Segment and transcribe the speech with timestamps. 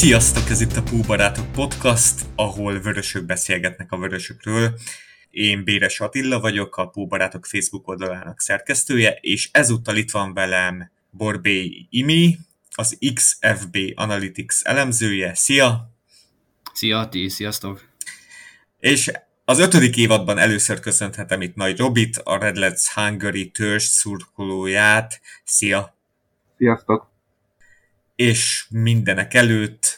[0.00, 4.78] Sziasztok, ez itt a Pú Barátok Podcast, ahol vörösök beszélgetnek a vörösökről.
[5.30, 10.90] Én Béres Attila vagyok, a Pú Barátok Facebook oldalának szerkesztője, és ezúttal itt van velem
[11.10, 12.38] Borbé Imi,
[12.74, 15.34] az XFB Analytics elemzője.
[15.34, 15.90] Szia!
[16.72, 17.88] Szia, ti, sziasztok!
[18.78, 19.10] És
[19.44, 25.20] az ötödik évadban először köszönhetem itt Nagy Robit, a Red Let's Hungary törzs szurkolóját.
[25.44, 25.96] Szia!
[26.56, 27.08] Sziasztok!
[28.14, 29.89] És mindenek előtt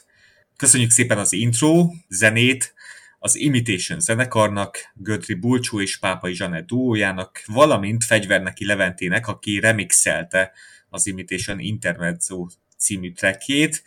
[0.62, 2.74] köszönjük szépen az intro, zenét,
[3.18, 10.52] az Imitation zenekarnak, Gödri Bulcsú és Pápai Zsanett duójának, valamint Fegyverneki Leventének, aki remixelte
[10.88, 12.46] az Imitation Intermezzo
[12.79, 13.83] című trackjét,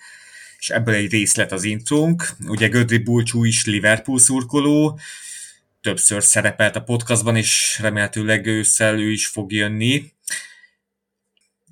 [0.60, 2.28] és ebből egy részlet az intrónk.
[2.48, 5.00] Ugye Gödri Bulcsú is Liverpool szurkoló,
[5.82, 10.14] többször szerepelt a podcastban, és remélhetőleg ősszel ő is fog jönni.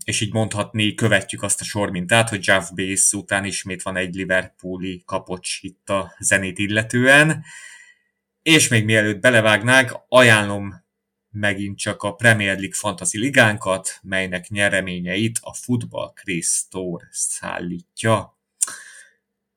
[0.03, 5.03] És így mondhatni, követjük azt a sormintát, hogy Jeff Bass után ismét van egy Liverpooli
[5.05, 7.43] kapocs itt a zenét illetően.
[8.41, 10.83] És még mielőtt belevágnánk, ajánlom
[11.29, 18.37] megint csak a Premier League Fantasy ligánkat, melynek nyereményeit a Football Chris Store szállítja.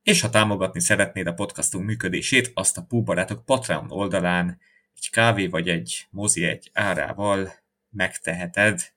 [0.02, 4.60] És ha támogatni szeretnéd a podcastunk működését, azt a Púbarátok Patreon oldalán
[4.94, 7.52] egy kávé vagy egy mozi egy árával
[7.90, 8.95] megteheted.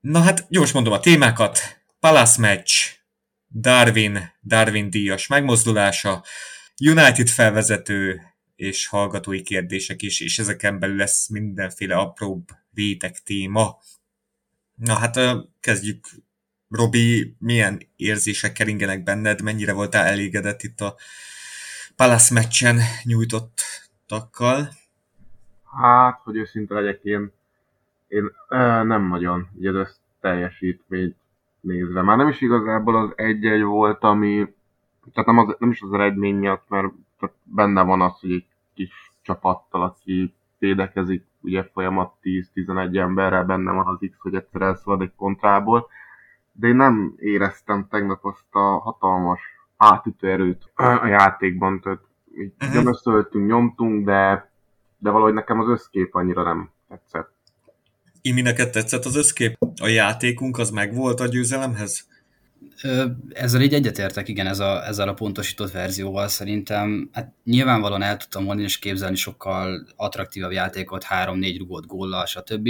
[0.00, 1.58] Na hát, gyors mondom a témákat.
[1.98, 2.98] Palace match,
[3.48, 6.24] Darwin, Darwin díjas megmozdulása,
[6.84, 8.20] United felvezető
[8.56, 13.78] és hallgatói kérdések is, és ezeken belül lesz mindenféle apróbb réteg téma.
[14.74, 15.18] Na hát
[15.60, 16.08] kezdjük
[16.68, 20.96] Robi, milyen érzések keringenek benned, mennyire voltál elégedett itt a
[21.96, 24.72] Palace meccsen nyújtottakkal?
[25.80, 27.32] Hát, hogy őszinte legyek, én,
[28.10, 31.16] én e, nem nagyon így az teljesítményt
[31.60, 32.02] nézve.
[32.02, 34.54] Már nem is igazából az egy-egy volt, ami,
[35.12, 38.46] tehát nem, az, nem is az eredmény miatt, mert tehát benne van az, hogy egy
[38.74, 45.00] kis csapattal, aki védekezik, ugye folyamat 10-11 emberrel benne van az X, hogy egyszer elszalad
[45.00, 45.88] egy kontrából,
[46.52, 49.40] de én nem éreztem tegnap azt a hatalmas
[49.76, 52.00] átütő erőt a játékban, tehát
[52.58, 52.86] uh-huh.
[52.86, 54.50] összeöltünk, nyomtunk, de,
[54.98, 57.39] de valahogy nekem az összkép annyira nem tetszett.
[58.22, 59.56] Imi, neked tetszett az összkép?
[59.80, 62.08] A játékunk az megvolt a győzelemhez?
[63.32, 67.10] Ezzel így egyetértek, igen, ez a, ezzel a pontosított verzióval szerintem.
[67.12, 72.68] Hát nyilvánvalóan el tudtam mondani és képzelni sokkal attraktívabb játékot, 3-4 rugott góllal, stb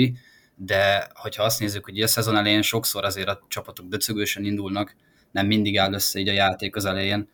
[0.62, 4.96] de hogyha azt nézzük, hogy a szezon elején sokszor azért a csapatok döcögősen indulnak,
[5.30, 7.28] nem mindig áll össze így a játék az elején.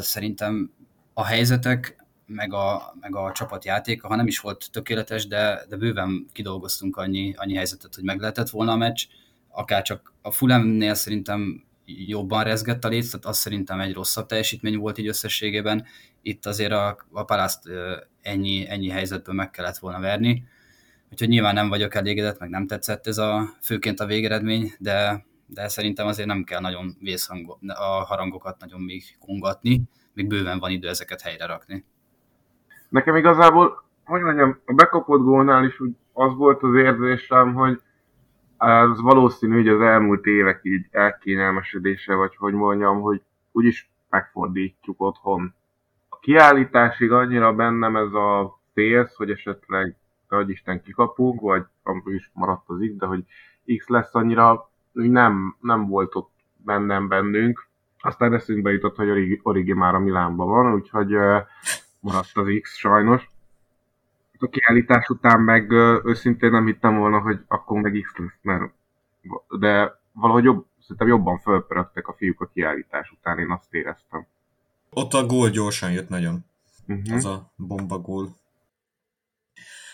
[0.00, 0.72] Szerintem
[1.14, 1.96] a helyzetek,
[2.32, 7.34] meg a, meg a csapatjátéka, ha nem is volt tökéletes, de, de bőven kidolgoztunk annyi,
[7.36, 9.06] annyi helyzetet, hogy meg lehetett volna a meccs.
[9.48, 14.76] Akár csak a Fulemnél szerintem jobban rezgett a léc, tehát az szerintem egy rosszabb teljesítmény
[14.76, 15.84] volt így összességében.
[16.22, 17.68] Itt azért a, a Palászt
[18.22, 20.44] ennyi, ennyi helyzetből meg kellett volna verni
[21.12, 25.68] Úgyhogy nyilván nem vagyok elégedett, meg nem tetszett ez a főként a végeredmény, de, de
[25.68, 29.82] szerintem azért nem kell nagyon vészhangok, a harangokat nagyon még kongatni,
[30.12, 31.84] még bőven van idő ezeket helyre rakni.
[32.92, 37.80] Nekem igazából, hogy mondjam, a bekapott gólnál is úgy az volt az érzésem, hogy
[38.56, 43.22] az valószínű, hogy az elmúlt évek így elkényelmesedése, vagy hogy mondjam, hogy
[43.52, 45.54] úgyis megfordítjuk otthon.
[46.08, 49.96] A kiállításig annyira bennem ez a félsz, hogy esetleg
[50.28, 53.24] hogy Isten kikapunk, vagy amikor is maradt az X, de hogy
[53.76, 57.66] X lesz annyira, hogy nem, nem volt ott bennem bennünk.
[57.98, 61.16] Aztán eszünkbe jutott, hogy Origi, Origi már a Milánban van, úgyhogy
[62.02, 63.30] maradt az X sajnos.
[64.38, 65.70] A kiállítás után meg
[66.04, 68.72] őszintén nem hittem volna, hogy akkor meg X lesz, mert
[69.58, 74.26] de valahogy jobb, szerintem jobban fölpörögtek a fiúk a kiállítás után, én azt éreztem.
[74.90, 76.44] Ott a gól gyorsan jött nagyon.
[76.86, 77.14] Uh-huh.
[77.14, 78.40] Az a bomba gól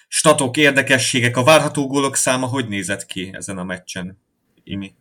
[0.08, 4.18] statok, érdekességek, a várható gólok száma hogy nézett ki ezen a meccsen,
[4.64, 4.94] Imi?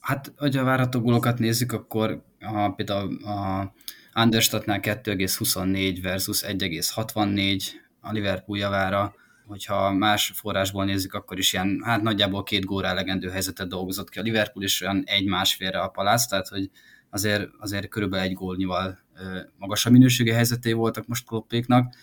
[0.00, 3.72] Hát, hogy a várható gólokat nézzük, akkor a, például a
[4.12, 7.64] Anderstatnál 2,24 versus 1,64
[8.00, 9.14] a Liverpool javára,
[9.46, 14.18] hogyha más forrásból nézzük, akkor is ilyen, hát nagyjából két góra elegendő helyzetet dolgozott ki
[14.18, 16.70] a Liverpool, és olyan egy-másfélre a Palász, tehát hogy
[17.10, 18.98] azért, azért körülbelül egy gólnyival
[19.56, 21.94] magasabb minőségi helyzeté voltak most Kloppéknak,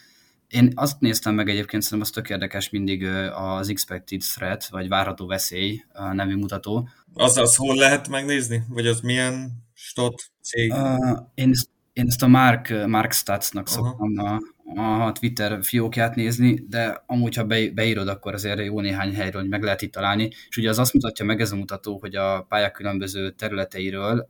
[0.50, 5.28] én azt néztem meg egyébként, szerintem az tök érdekes mindig az Expected Threat, vagy Várható
[5.28, 6.90] Veszély nevű mutató.
[7.14, 8.64] Az az hol lehet megnézni?
[8.70, 10.72] Vagy az milyen stot cég?
[10.72, 16.66] Uh, én, ezt, én ezt a Mark, Mark Statsnak szoktam a, a Twitter fiókját nézni,
[16.68, 17.44] de amúgy, ha
[17.74, 20.30] beírod, akkor azért jó néhány helyről meg lehet itt találni.
[20.50, 24.30] És ugye az azt mutatja meg ez a mutató, hogy a pályák különböző területeiről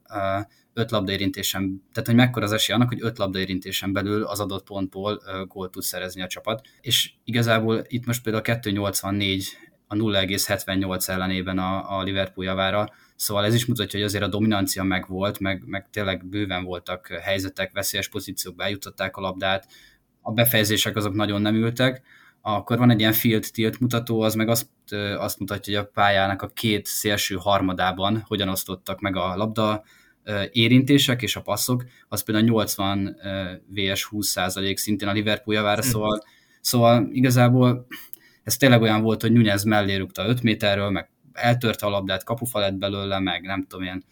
[0.74, 5.22] öt labdaérintésen, tehát hogy mekkora az esély annak, hogy öt labdaérintésen belül az adott pontból
[5.48, 6.62] gólt tud szerezni a csapat.
[6.82, 9.48] És igazából itt most például 284
[9.88, 12.90] a 0,78 ellenében a, a Liverpool javára,
[13.20, 17.72] szóval ez is mutatja, hogy azért a dominancia megvolt, meg, meg tényleg bőven voltak helyzetek,
[17.72, 19.68] veszélyes pozíciók, bejutották a labdát,
[20.22, 22.02] a befejezések azok nagyon nem ültek,
[22.42, 24.68] akkor van egy ilyen field tilt mutató, az meg azt,
[25.18, 29.84] azt mutatja, hogy a pályának a két szélső harmadában hogyan osztottak meg a labda
[30.52, 33.18] érintések és a passzok, az például 80
[33.68, 35.90] VS 20 százalék szintén a Liverpool javára, mhm.
[35.90, 36.24] szóval,
[36.62, 37.88] szóval igazából
[38.44, 42.60] ez tényleg olyan volt, hogy Nunez mellé rúgta 5 méterről, meg eltörte a labdát, kapufa
[42.60, 44.04] lett belőle, meg nem tudom ilyen,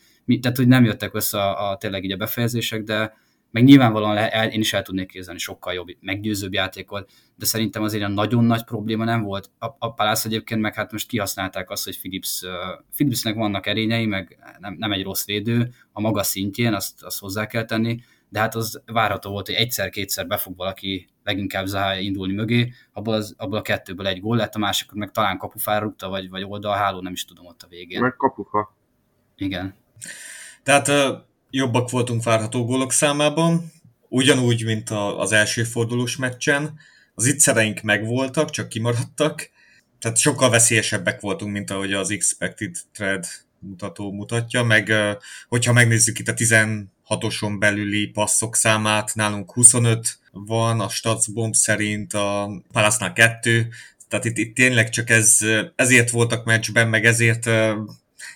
[0.41, 3.13] tehát hogy nem jöttek össze a, a tényleg így a befejezések, de
[3.51, 7.83] meg nyilvánvalóan le, el, én is el tudnék képzelni sokkal jobb, meggyőzőbb játékot, de szerintem
[7.83, 9.51] azért a nagyon nagy probléma nem volt.
[9.59, 12.51] A, a Palász egyébként meg hát most kihasználták azt, hogy Philips, uh,
[12.95, 17.45] Philipsnek vannak erényei, meg nem, nem egy rossz védő, a maga szintjén, azt, azt hozzá
[17.45, 17.99] kell tenni,
[18.29, 23.13] de hát az várható volt, hogy egyszer-kétszer be fog valaki leginkább Zaha indulni mögé, abból,
[23.13, 26.43] az, abból a kettőből egy gól lett, a másikot meg talán kapufára rúgta, vagy, vagy
[26.43, 28.01] oldalháló, nem is tudom ott a végén.
[28.01, 28.75] Meg kapufa.
[29.35, 29.75] Igen.
[30.63, 30.91] Tehát
[31.49, 33.71] jobbak voltunk várható gólok számában,
[34.09, 36.79] ugyanúgy, mint az első fordulós meccsen.
[37.13, 39.49] Az ittszereink megvoltak, csak kimaradtak,
[39.99, 43.25] tehát sokkal veszélyesebbek voltunk, mint ahogy az Expected Thread
[43.59, 44.93] mutató mutatja, meg
[45.47, 46.33] hogyha megnézzük itt a
[47.09, 53.67] 16-oson belüli passzok számát, nálunk 25 van, a Statsbomb szerint a Palace-nál 2,
[54.07, 55.39] tehát itt, itt tényleg csak ez,
[55.75, 57.49] ezért voltak meccsben, meg ezért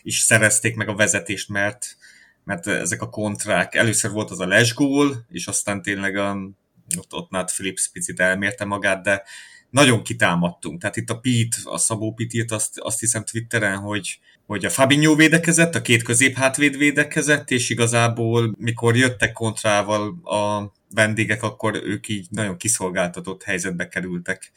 [0.03, 1.95] is szerezték meg a vezetést, mert
[2.44, 6.38] mert ezek a kontrák, először volt az a lesgól, és aztán tényleg a,
[6.97, 9.23] ott, ott Nat Phillips picit elmérte magát, de
[9.69, 10.81] nagyon kitámadtunk.
[10.81, 14.19] Tehát itt a Pete, a Szabó Pete írt azt, azt hiszem Twitteren, hogy,
[14.51, 21.44] hogy a Fabinho védekezett, a két középhátvéd védekezett, és igazából mikor jöttek kontrával a vendégek,
[21.44, 24.51] akkor ők így nagyon kiszolgáltatott helyzetbe kerültek.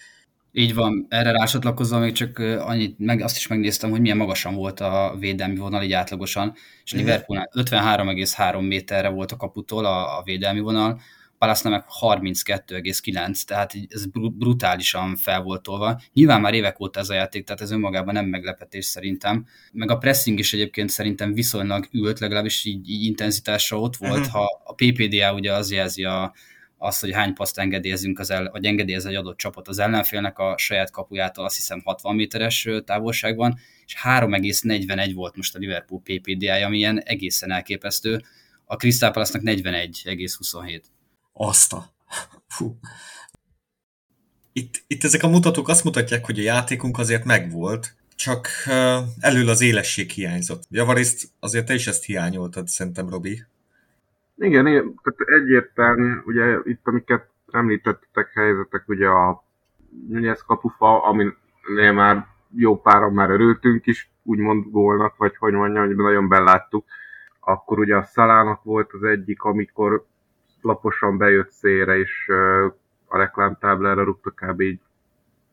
[0.53, 4.81] Így van, erre rásatlakozva még csak annyit, meg azt is megnéztem, hogy milyen magasan volt
[4.81, 6.55] a védelmi vonal, így átlagosan,
[6.85, 6.99] és mm.
[6.99, 11.01] Liverpoolnál 53,3 méterre volt a kaputól a, a védelmi vonal,
[11.45, 16.01] palace meg 32,9, tehát ez brutálisan fel volt tolva.
[16.13, 19.47] Nyilván már évek óta ez a játék, tehát ez önmagában nem meglepetés szerintem.
[19.73, 24.19] Meg a pressing is egyébként szerintem viszonylag ült, legalábbis így, így intenzitásra ott volt.
[24.19, 24.33] Uh-huh.
[24.33, 26.35] Ha a PPDA ugye az jelzi a,
[26.79, 30.55] azt, hogy hány paszt engedélyezünk, az el, vagy engedélyez egy adott csapat az ellenfélnek a
[30.59, 36.77] saját kapujától, azt hiszem 60 méteres távolságban, és 3,41 volt most a Liverpool PPD-ja, ami
[36.77, 38.23] ilyen egészen elképesztő.
[38.65, 40.81] A Crystal Palace-nak 41,27.
[41.35, 41.85] Azt a...
[42.47, 42.79] Fú.
[44.53, 48.49] Itt, itt ezek a mutatók azt mutatják, hogy a játékunk azért megvolt, csak
[49.21, 50.63] elől az élesség hiányzott.
[50.71, 53.43] Javarészt azért te is ezt hiányoltad, szerintem, Robi.
[54.37, 59.45] Igen, igen tehát egyértelmű, ugye itt amiket említettek helyzetek, ugye a
[60.09, 62.27] Nunez kapufa, aminél már
[62.57, 66.85] jó páran már örültünk is, úgymond gólnak, vagy hogy mondjam, hogy nagyon beláttuk.
[67.41, 70.07] Akkor ugye a Szalának volt az egyik, amikor
[70.65, 72.29] laposan bejött szélre, és
[73.07, 74.61] a reklámtáblára rúgta kb.
[74.61, 74.81] így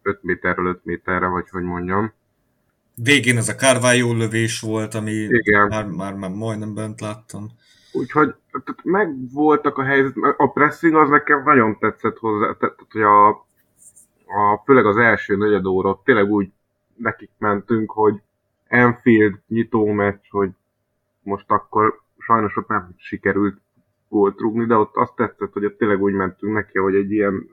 [0.01, 2.13] 5 méterről 5 méterre, vagy hogy mondjam.
[2.95, 5.67] Végén ez a Carvalho lövés volt, ami Igen.
[5.67, 7.49] Már, már, már majdnem bent láttam.
[7.91, 13.27] Úgyhogy tehát megvoltak a helyzet, a pressing az nekem nagyon tetszett hozzá, tehát hogy a,
[14.25, 16.51] a, főleg az első negyed óra, tényleg úgy
[16.95, 18.21] nekik mentünk, hogy
[18.67, 20.49] Enfield nyitó meccs, hogy
[21.23, 23.61] most akkor sajnos ott nem sikerült
[24.11, 27.49] gólt rúgni, de ott azt tetszett, hogy ott tényleg úgy mentünk neki, hogy egy ilyen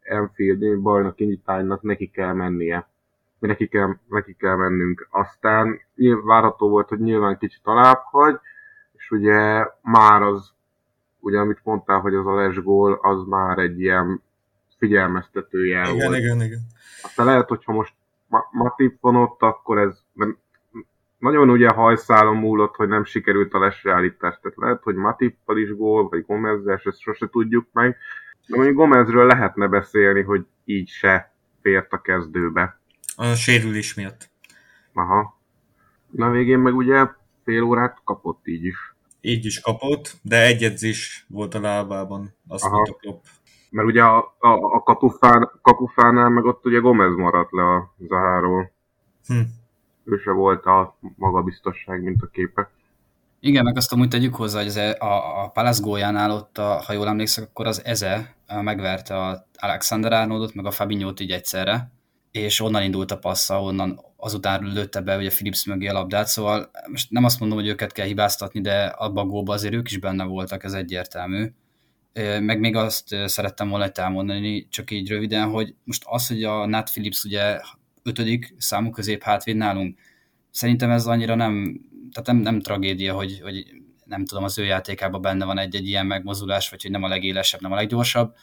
[0.00, 2.88] Enfield bajnoki nyitánynak neki kell mennie.
[3.38, 5.08] Neki kell, neki kell mennünk.
[5.10, 5.80] Aztán
[6.24, 8.38] várható volt, hogy nyilván kicsit alább hagy,
[8.92, 10.52] és ugye már az,
[11.20, 14.22] ugye amit mondtál, hogy az a lesgól, az már egy ilyen
[14.78, 16.18] figyelmeztető jel igen, volt.
[16.18, 16.60] Igen, igen.
[17.02, 17.94] Aztán lehet, hogyha most
[18.50, 19.98] Matip van ott, akkor ez
[21.18, 24.38] nagyon ugye hajszálon múlott, hogy nem sikerült a lesreállítás.
[24.42, 27.96] Tehát lehet, hogy Matippal is gól, vagy Gomezzel, ezt sose tudjuk meg.
[28.46, 32.80] De mondjuk Gomezről lehetne beszélni, hogy így se fért a kezdőbe.
[33.16, 34.30] A sérülés miatt.
[34.92, 35.38] Aha.
[36.10, 37.06] Na végén meg ugye
[37.44, 38.94] fél órát kapott így is.
[39.20, 42.74] Így is kapott, de egy edzés volt a lábában, azt Aha.
[42.74, 43.24] mondta Klopp.
[43.70, 48.72] Mert ugye a, a, a kapufán, kapufánál meg ott ugye Gomez maradt le a Zaháról.
[49.26, 49.40] Hm.
[50.08, 52.70] Ő se volt a magabiztosság, mint a képe.
[53.40, 56.82] Igen, meg azt amúgy tegyük hozzá, hogy az e, a, a Palace góljánál ott, a,
[56.86, 61.90] ha jól emlékszek, akkor az Eze megverte a Alexander Arnoldot, meg a Fabinho-t így egyszerre,
[62.30, 66.70] és onnan indult a passza, onnan azután lőtte be ugye Philips mögé a labdát, szóval
[66.90, 69.98] most nem azt mondom, hogy őket kell hibáztatni, de abban a góba azért ők is
[69.98, 71.52] benne voltak, ez egyértelmű.
[72.40, 76.90] Meg még azt szerettem volna elmondani, csak így röviden, hogy most az, hogy a Nat
[76.90, 77.60] Phillips ugye
[78.08, 79.98] ötödik számú közép hátvéd nálunk,
[80.50, 81.80] szerintem ez annyira nem,
[82.12, 83.64] tehát nem, nem tragédia, hogy, hogy
[84.04, 87.60] nem tudom, az ő játékában benne van egy-egy ilyen megmozulás, vagy hogy nem a legélesebb,
[87.60, 88.34] nem a leggyorsabb.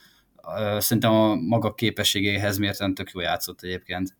[0.77, 4.15] Szerintem a maga képességéhez mérten tök jó játszott egyébként.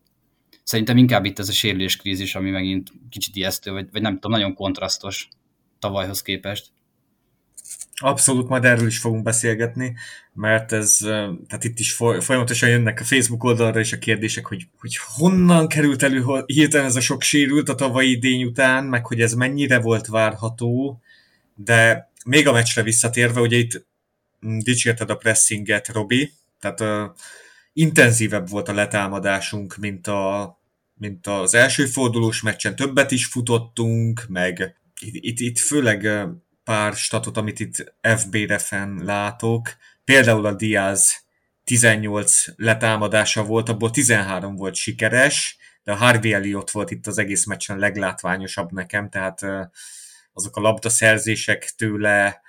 [0.62, 4.30] Szerintem inkább itt ez a sérülés krízis, ami megint kicsit ijesztő, vagy, vagy nem tudom,
[4.30, 5.28] nagyon kontrasztos
[5.78, 6.70] tavalyhoz képest.
[8.02, 9.96] Abszolút, majd erről is fogunk beszélgetni,
[10.32, 10.96] mert ez,
[11.46, 16.02] tehát itt is folyamatosan jönnek a Facebook oldalra is a kérdések, hogy, hogy honnan került
[16.02, 20.06] elő hirtelen ez a sok sérült a tavalyi idény után, meg hogy ez mennyire volt
[20.06, 21.00] várható,
[21.54, 23.86] de még a meccsre visszatérve, ugye itt
[24.40, 27.14] dicsérted a pressinget, Robi, tehát uh,
[27.72, 30.58] intenzívebb volt a letámadásunk, mint, a,
[30.94, 36.08] mint az első fordulós meccsen, többet is futottunk, meg itt, itt, itt főleg
[36.66, 39.76] pár statot, amit itt FB-refen látok.
[40.04, 41.24] Például a Diaz
[41.64, 47.46] 18 letámadása volt, abból 13 volt sikeres, de a Harvey Elliott volt itt az egész
[47.46, 49.40] meccsen leglátványosabb nekem, tehát
[50.32, 52.40] azok a labdaszerzések tőle,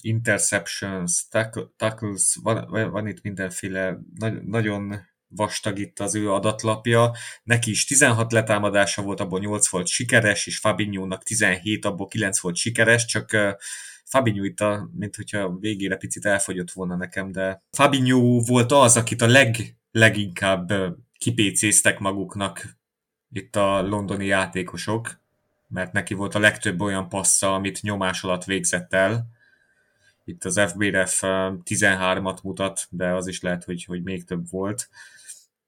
[0.00, 1.28] interceptions,
[1.76, 3.98] tackles, van, van itt mindenféle,
[4.44, 7.12] nagyon vastag itt az ő adatlapja.
[7.42, 12.56] Neki is 16 letámadása volt, abból 8 volt sikeres, és Fabinho-nak 17, abból 9 volt
[12.56, 13.36] sikeres, csak
[14.04, 19.22] Fabinho itt, a, mint hogyha végére picit elfogyott volna nekem, de Fabinho volt az, akit
[19.22, 20.72] a leg, leginkább
[21.18, 22.78] kipécéztek maguknak
[23.32, 25.20] itt a londoni játékosok,
[25.68, 29.26] mert neki volt a legtöbb olyan passza, amit nyomás alatt végzett el.
[30.24, 31.22] Itt az FBRF
[31.64, 34.88] 13-at mutat, de az is lehet, hogy, hogy még több volt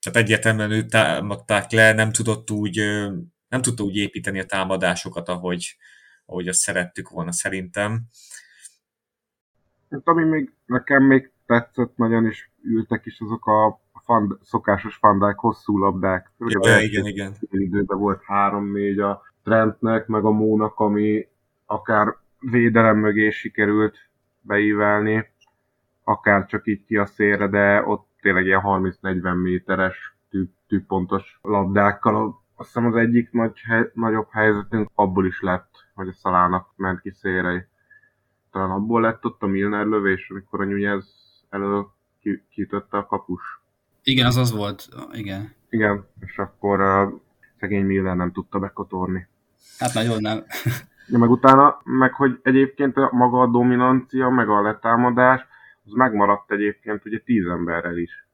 [0.03, 2.77] tehát egyértelműen őt támadták le, nem tudott úgy,
[3.49, 5.77] nem tudta úgy építeni a támadásokat, ahogy,
[6.27, 8.03] ahogy azt szerettük volna szerintem.
[9.91, 15.39] Hát, ami még nekem még tetszett nagyon, és ültek is azok a fand, szokásos fandák,
[15.39, 16.31] hosszú labdák.
[16.39, 17.35] Ja, igen, igen.
[17.51, 21.29] Időben volt három-négy a Trentnek, meg a Mónak, ami
[21.67, 23.97] akár védelem mögé sikerült
[24.41, 25.27] beívelni,
[26.05, 30.17] akár csak így ki a szélre, de ott tényleg ilyen 30-40 méteres
[30.69, 32.43] tűpontos labdákkal.
[32.57, 33.61] Azt hiszem az egyik nagy,
[33.95, 37.69] nagyobb helyzetünk abból is lett, hogy a szalának ment ki szélre.
[38.51, 41.15] Talán abból lett ott a Milner lövés, amikor a Nunez
[41.51, 41.83] elő
[42.51, 43.61] kiütötte a kapus.
[44.03, 45.55] Igen, az az volt, igen.
[45.69, 47.21] Igen, és akkor uh,
[47.61, 49.29] szegény Milner nem tudta bekotorni.
[49.79, 50.45] Hát nagyon nem.
[51.09, 55.47] ja, meg utána, meg hogy egyébként a maga a dominancia, meg a letámadás,
[55.85, 58.27] az megmaradt egyébként ugye tíz emberrel is.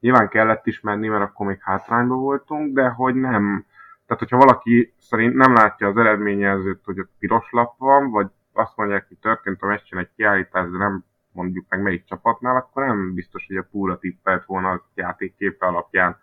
[0.00, 3.66] Nyilván kellett is menni, mert akkor még hátrányban voltunk, de hogy nem.
[4.06, 8.76] Tehát, hogyha valaki szerint nem látja az eredményezőt, hogy ott piros lap van, vagy azt
[8.76, 13.14] mondják, hogy történt a meccsen egy kiállítás, de nem mondjuk meg melyik csapatnál, akkor nem
[13.14, 16.16] biztos, hogy a púra tippelt volna a játékképe alapján.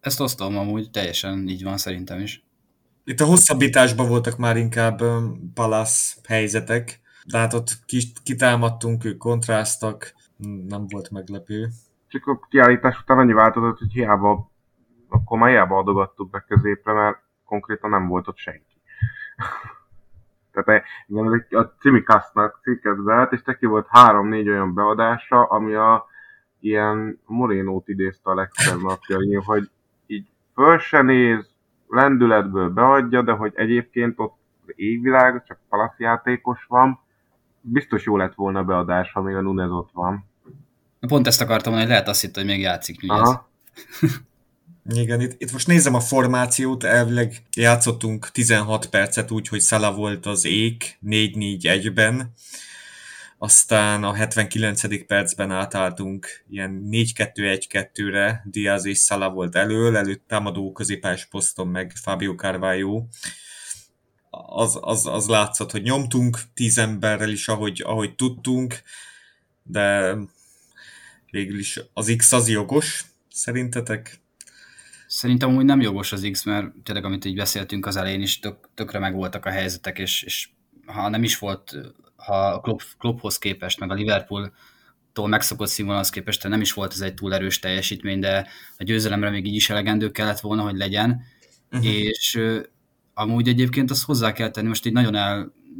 [0.00, 2.44] Ezt osztom amúgy, teljesen így van szerintem is.
[3.04, 5.00] Itt a hosszabbításban voltak már inkább
[5.54, 7.68] palasz helyzetek, de hát ott
[8.24, 10.12] kitámadtunk, ők kontráztak,
[10.68, 11.68] nem volt meglepő.
[12.08, 14.50] Csak a kiállítás után annyi változott, hogy hiába,
[15.08, 18.80] akkor már hiába adogattuk be középre, mert konkrétan nem volt ott senki.
[20.52, 26.06] Tehát igen, a Cimikasznak cikket beállt, és neki volt három-négy olyan beadása, ami a
[26.60, 29.70] ilyen Morénót idézte a legszebb napja, hogy
[30.06, 31.50] így föl se néz,
[31.88, 37.00] lendületből beadja, de hogy egyébként ott égvilág, csak palaszjátékos van,
[37.72, 40.24] biztos jó lett volna beadás, ha még a Nunez ott van.
[41.00, 43.38] Pont ezt akartam mondani, hogy lehet azt hitt, hogy még játszik Nunez.
[44.88, 50.26] Igen, itt, itt most nézem a formációt, elvileg játszottunk 16 percet úgy, hogy Szala volt
[50.26, 52.32] az ék 4-4-1-ben,
[53.38, 55.06] aztán a 79.
[55.06, 62.34] percben átálltunk ilyen 4-2-1-2-re, Diaz és Szala volt elől, előtt támadó középás poszton meg Fabio
[62.34, 63.04] Carvalho,
[64.46, 68.82] az, az, az látszott, hogy nyomtunk tíz emberrel is, ahogy, ahogy tudtunk,
[69.62, 70.14] de
[71.30, 74.20] végül is az X az jogos, szerintetek?
[75.06, 78.68] Szerintem úgy nem jogos az X, mert tényleg, amit így beszéltünk az elején is, tök,
[78.74, 80.48] tökre meg voltak a helyzetek, és, és
[80.86, 81.76] ha nem is volt,
[82.16, 84.52] ha a Klopp, Klopphoz képest, meg a Liverpool
[85.12, 89.30] tól megszokott színvonalhoz képest, nem is volt ez egy túl erős teljesítmény, de a győzelemre
[89.30, 91.22] még így is elegendő kellett volna, hogy legyen,
[91.70, 91.86] uh-huh.
[91.86, 92.40] és
[93.18, 95.12] amúgy egyébként azt hozzá kell tenni, most így nagyon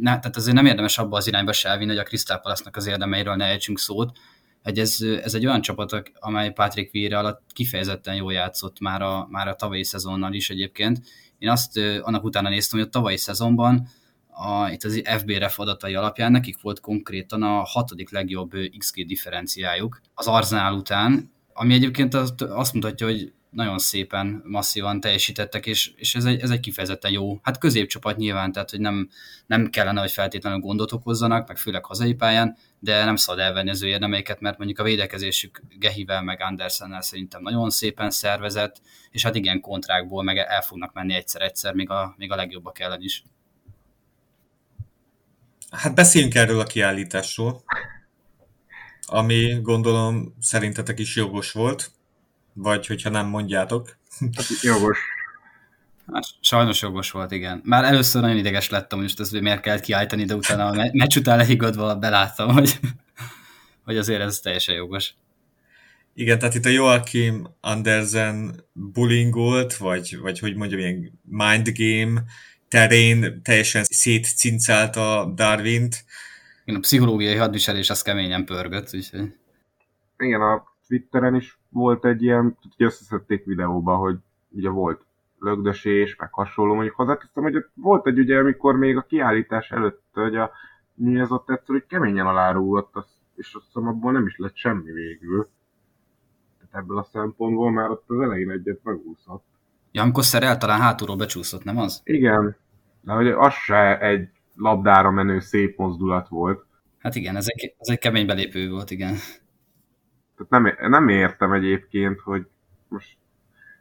[0.00, 2.86] ne, tehát azért nem érdemes abba az irányba se elvinni, hogy a Crystal Palace-nak az
[2.86, 4.18] érdemeiről ne ejtsünk szót,
[4.62, 9.26] hogy ez, ez egy olyan csapat, amely Patrick Vieira alatt kifejezetten jól játszott már a,
[9.30, 11.00] már a tavalyi szezonnal is egyébként.
[11.38, 13.88] Én azt annak utána néztem, hogy a tavalyi szezonban
[14.28, 20.26] a, itt az FBRF adatai alapján nekik volt konkrétan a hatodik legjobb XG differenciájuk az
[20.26, 26.24] Arzenál után, ami egyébként azt, azt mutatja, hogy nagyon szépen, masszívan teljesítettek, és, és ez,
[26.24, 29.08] egy, ez egy kifejezetten jó, hát középcsapat nyilván, tehát hogy nem,
[29.46, 33.82] nem kellene, hogy feltétlenül gondot okozzanak, meg főleg hazai pályán, de nem szabad elvenni az
[33.82, 39.34] ő érdemeiket, mert mondjuk a védekezésük Gehivel meg Andersennel szerintem nagyon szépen szervezett, és hát
[39.34, 43.22] igen, kontrákból meg el fognak menni egyszer-egyszer, még a, még a legjobbak ellen is.
[45.70, 47.62] Hát beszéljünk erről a kiállításról,
[49.06, 51.94] ami gondolom szerintetek is jogos volt,
[52.56, 53.96] vagy hogyha nem mondjátok.
[54.36, 54.98] Hát, jogos.
[56.12, 57.60] Hát, sajnos jogos volt, igen.
[57.64, 61.16] Már először nagyon ideges lettem, hogy most ezt miért kellett kiállítani, de utána a meccs
[61.16, 62.78] után lehigadva beláttam, hogy,
[63.84, 65.14] hogy azért ez teljesen jogos.
[66.14, 72.24] Igen, tehát itt a Joachim Andersen bullyingolt, vagy, vagy hogy mondjam, ilyen mind game
[72.68, 76.04] terén teljesen szétcincálta Darwint.
[76.64, 79.32] Igen, a pszichológiai hadviselés az keményen pörgött, úgyhogy...
[80.18, 84.16] Igen, a Twitteren is volt egy ilyen, hogy összeszedték videóba, hogy
[84.48, 85.04] ugye volt
[85.38, 90.36] lögdösés, meg hasonló, mondjuk hozzáteszem, hogy volt egy ugye, amikor még a kiállítás előtt, hogy
[90.36, 90.50] a
[90.94, 92.94] mi az ott egyszer, hogy keményen alárúgott,
[93.34, 95.48] és azt hiszem abból nem is lett semmi végül.
[96.58, 99.44] Tehát ebből a szempontból már ott az elején egyet megúszott.
[99.92, 102.00] Ja, amikor szerel talán hátulról becsúszott, nem az?
[102.04, 102.56] Igen,
[103.00, 106.64] de hogy az se egy labdára menő szép mozdulat volt.
[106.98, 109.14] Hát igen, ez egy, ez egy kemény belépő volt, igen.
[110.36, 112.46] Tehát nem, nem értem egyébként, hogy
[112.88, 113.16] most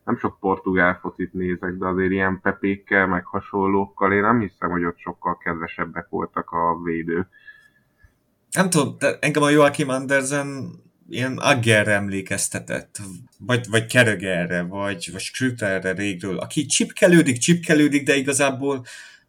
[0.05, 4.85] nem sok portugál focit nézek, de azért ilyen pepékkel, meg hasonlókkal én nem hiszem, hogy
[4.85, 7.27] ott sokkal kedvesebbek voltak a védők.
[8.51, 10.69] Nem tudom, de engem a Joachim Andersen
[11.09, 13.01] ilyen Aggerre emlékeztetett,
[13.39, 18.85] vagy, vagy Keregerre, vagy, vagy Schröterre régről, aki csipkelődik, csipkelődik, de igazából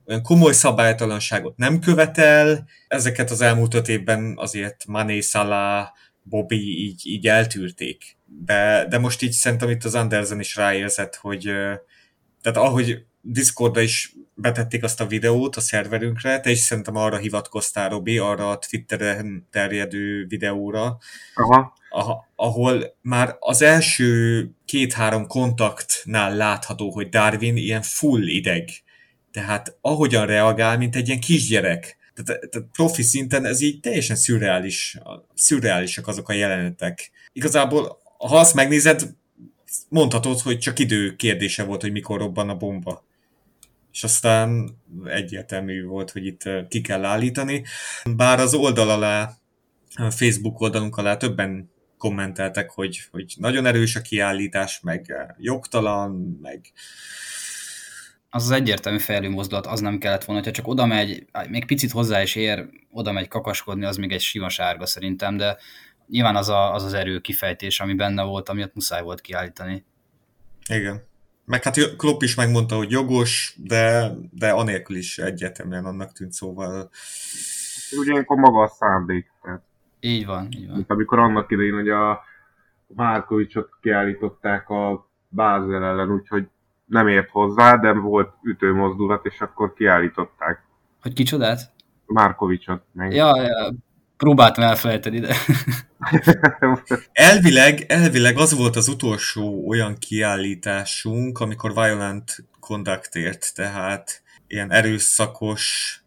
[0.07, 2.69] olyan komoly szabálytalanságot nem követel.
[2.89, 5.89] Ezeket az elmúlt öt évben azért Mané, Salah,
[6.29, 8.17] Bobby így, így eltűrték.
[8.25, 11.43] De, de most így szerintem itt az Andersen is ráérzett, hogy
[12.43, 17.89] tehát ahogy Discordra is betették azt a videót a szerverünkre, te is szerintem arra hivatkoztál,
[17.89, 20.99] Robi, arra a Twitteren terjedő videóra,
[21.91, 22.27] Aha.
[22.37, 28.69] ahol már az első két-három kontaktnál látható, hogy Darwin ilyen full ideg.
[29.31, 34.99] Tehát ahogyan reagál, mint egy ilyen kisgyerek tehát, tehát profi szinten ez így teljesen szürreális,
[35.35, 37.11] szürreálisak azok a jelenetek.
[37.33, 39.15] Igazából, ha azt megnézed,
[39.89, 43.05] mondhatod, hogy csak idő kérdése volt, hogy mikor robban a bomba.
[43.93, 47.65] És aztán egyértelmű volt, hogy itt ki kell állítani.
[48.17, 49.33] Bár az oldal alá,
[49.95, 56.73] a Facebook oldalunk alá többen kommenteltek, hogy, hogy nagyon erős a kiállítás, meg jogtalan, meg
[58.37, 61.91] az az egyértelmű fejlő mozdulat, az nem kellett volna, hogyha csak oda megy, még picit
[61.91, 65.57] hozzá is ér, oda megy kakaskodni, az még egy sima sárga szerintem, de
[66.07, 69.85] nyilván az a, az, az erő kifejtés, ami benne volt, amiatt muszáj volt kiállítani.
[70.69, 71.03] Igen.
[71.45, 76.91] Meg hát Klopp is megmondta, hogy jogos, de, de anélkül is egyértelműen annak tűnt, szóval...
[77.99, 79.31] Ugye ilyenkor maga a szándék.
[79.43, 79.63] Tehát.
[80.01, 80.77] Így van, így van.
[80.77, 82.25] Mint amikor annak idején, hogy a
[82.87, 86.49] Márkovicsot kiállították a Bázel ellen, úgyhogy
[86.87, 90.63] nem ért hozzá, de volt ütőmozdulat, és akkor kiállították.
[91.03, 91.73] Hogy kicsodát?
[92.07, 92.83] Márkovicsot.
[92.93, 93.15] Meg.
[93.15, 93.75] Ja, ja,
[94.17, 95.35] próbáltam elfelejteni, de...
[97.13, 106.01] elvileg, elvileg az volt az utolsó olyan kiállításunk, amikor Violent Conductért, tehát ilyen erőszakos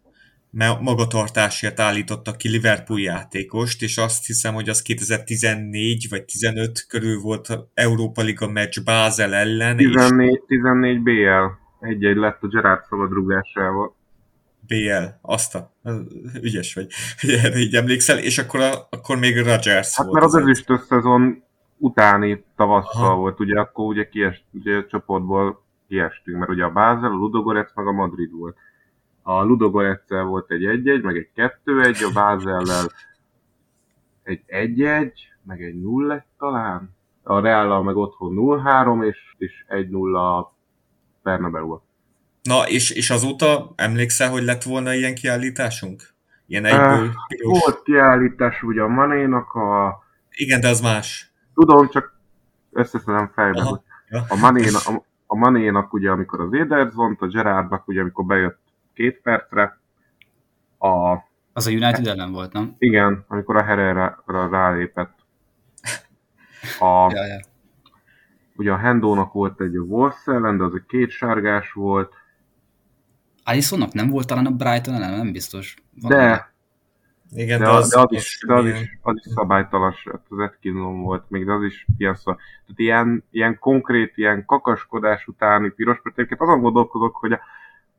[0.82, 7.48] magatartásért állítottak ki Liverpool játékost, és azt hiszem, hogy az 2014 vagy 15 körül volt
[7.74, 9.78] Európa Liga meccs Bázel ellen.
[9.78, 10.42] 14, és...
[10.48, 11.46] 14 BL.
[11.80, 13.96] Egy-egy lett a Gerard szabadrugásával.
[14.68, 15.74] BL, azt a,
[16.42, 16.88] ügyes vagy,
[17.44, 20.14] erre így emlékszel, és akkor, a, akkor még Rodgers hát volt.
[20.14, 21.44] mert az ezüstös szezon
[21.78, 23.16] utáni tavasszal Aha.
[23.16, 27.76] volt, ugye akkor ugye, kiest, ugye a csoportból kiestünk, mert ugye a Bázel, a Ludogorec
[27.76, 28.58] meg a Madrid volt.
[29.30, 32.92] A Ludogoretzel volt egy 1-1, meg egy 2-1, a Bázellel
[34.24, 35.12] egy 1-1,
[35.44, 36.96] meg egy 0 talán.
[37.24, 40.56] A Reállal meg otthon 0-3, és, és 1-0 a
[41.24, 41.80] Bernabeu.
[42.42, 46.02] Na, és, és azóta emlékszel, hogy lett volna ilyen kiállításunk?
[46.46, 47.14] Ilyen egyből uh,
[47.44, 50.00] Volt kiállítás ugye a Manénak a...
[50.30, 51.32] Igen, de az más.
[51.54, 52.20] Tudom, csak
[52.72, 53.84] összeszedem fejbe, Aha.
[54.08, 54.26] ja.
[54.28, 58.68] a, Manénak, a, a Manénak ugye, amikor az Ederson, a Gerardnak ugye, amikor bejött
[59.00, 59.80] két percre,
[60.78, 61.14] A,
[61.54, 62.76] az a United ellen volt, nem?
[62.78, 65.14] Igen, amikor a Herrera rálépett.
[66.80, 66.86] A,
[67.16, 67.40] ja, ja.
[68.56, 72.14] Ugye a Hendónak volt egy Wolves ellen, de az egy két sárgás volt.
[73.44, 75.76] Alisonnak nem volt talán a Brighton ellen, nem biztos.
[76.02, 76.54] Van de,
[77.32, 79.96] igen, de, de, az, de az, is, de az, is, az is szabálytalan,
[80.30, 82.34] az Atkinson volt, még de az is ilyen szó.
[82.34, 87.40] Tehát ilyen, ilyen konkrét, ilyen kakaskodás utáni piros, mert azon gondolkodok, hogy a,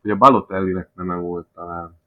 [0.02, 1.98] hogy a Balotellinek nem volt talán.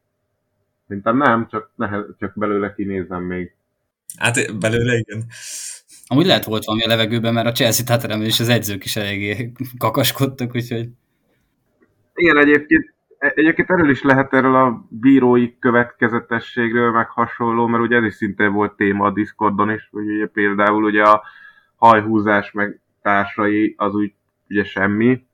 [0.87, 3.55] Szerintem nem, csak, nehez, csak belőle kinézem még.
[4.17, 5.23] Hát belőle igen.
[6.07, 9.51] Amúgy lehet volt valami a levegőben, mert a Chelsea Tottenham és az edzők is eléggé
[9.77, 10.89] kakaskodtak, úgyhogy...
[12.13, 18.03] Igen, egyébként, egyébként erről is lehet erről a bírói következetességről, meg hasonló, mert ugye ez
[18.03, 21.23] is szintén volt téma a Discordon is, hogy ugye például ugye a
[21.75, 24.13] hajhúzás meg társai az úgy
[24.49, 25.25] ugye semmi,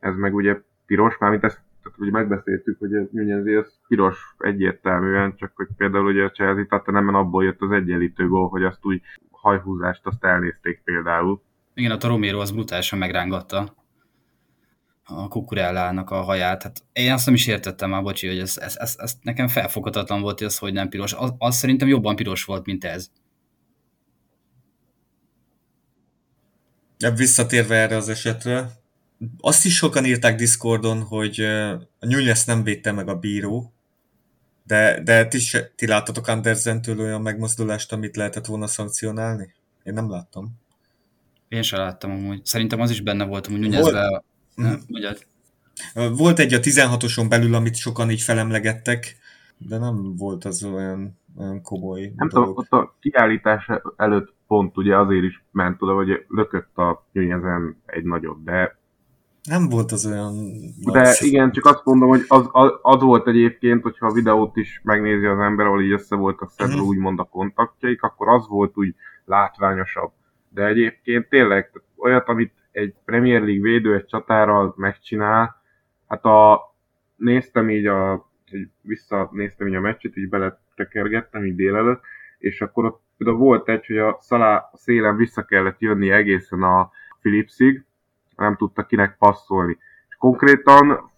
[0.00, 5.34] ez meg ugye piros, mármint ezt tehát ugye megbeszéltük, hogy a Nunez az piros egyértelműen,
[5.36, 9.02] csak hogy például ugye a Chelsea nem abból jött az egyenlítő gól, hogy azt úgy
[9.30, 11.42] hajhúzást azt elnézték például.
[11.74, 13.74] Igen, a Romero az brutálisan megrángatta
[15.04, 16.62] a kukurellának a haját.
[16.62, 20.20] Hát én azt nem is értettem már, bocsi, hogy ez, ez, ez, ez nekem felfoghatatlan
[20.20, 21.12] volt, hogy ez hogy nem piros.
[21.12, 23.10] Az, az szerintem jobban piros volt, mint ez.
[27.16, 28.70] Visszatérve erre az esetre,
[29.40, 31.40] azt is sokan írták Discordon, hogy
[32.00, 33.72] a Nunez nem védte meg a bíró,
[34.66, 39.54] de, de ti, se, ti láttatok Andersentől olyan megmozdulást, amit lehetett volna szankcionálni?
[39.82, 40.60] Én nem láttam.
[41.48, 42.44] Én sem láttam amúgy.
[42.44, 44.22] Szerintem az is benne volt, hogy Nunezbe...
[44.54, 45.26] Volt,
[45.98, 46.12] mm.
[46.12, 49.16] volt egy a 16-oson belül, amit sokan így felemlegettek,
[49.58, 54.96] de nem volt az olyan, olyan komoly Nem tudom, ott a kiállítás előtt pont ugye
[54.96, 58.76] azért is ment oda, hogy lökött a Nunezen egy nagyot, de
[59.46, 60.34] nem volt az olyan...
[60.92, 61.22] De az...
[61.22, 65.24] igen, csak azt mondom, hogy az, az, az volt egyébként, hogyha a videót is megnézi
[65.26, 66.88] az ember, ahol így össze volt a szedve uh-huh.
[66.88, 70.12] úgymond a kontaktjaik, akkor az volt úgy látványosabb.
[70.48, 75.62] De egyébként tényleg olyat, amit egy Premier League védő egy csatárral megcsinál,
[76.08, 76.60] hát a,
[77.16, 82.00] néztem így a, így visszanéztem így a meccset, így beletekergettem így délelőtt,
[82.38, 86.90] és akkor ott például volt egy, hogy a Szalá szélen vissza kellett jönni egészen a
[87.20, 87.84] Philipsig,
[88.36, 89.78] nem tudta kinek passzolni.
[90.08, 91.10] És konkrétan,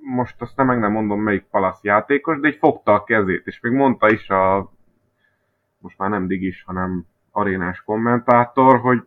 [0.00, 3.60] most azt nem meg nem mondom melyik palasz játékos, de így fogta a kezét, és
[3.60, 4.72] még mondta is a,
[5.78, 9.06] most már nem digis, hanem arénás kommentátor, hogy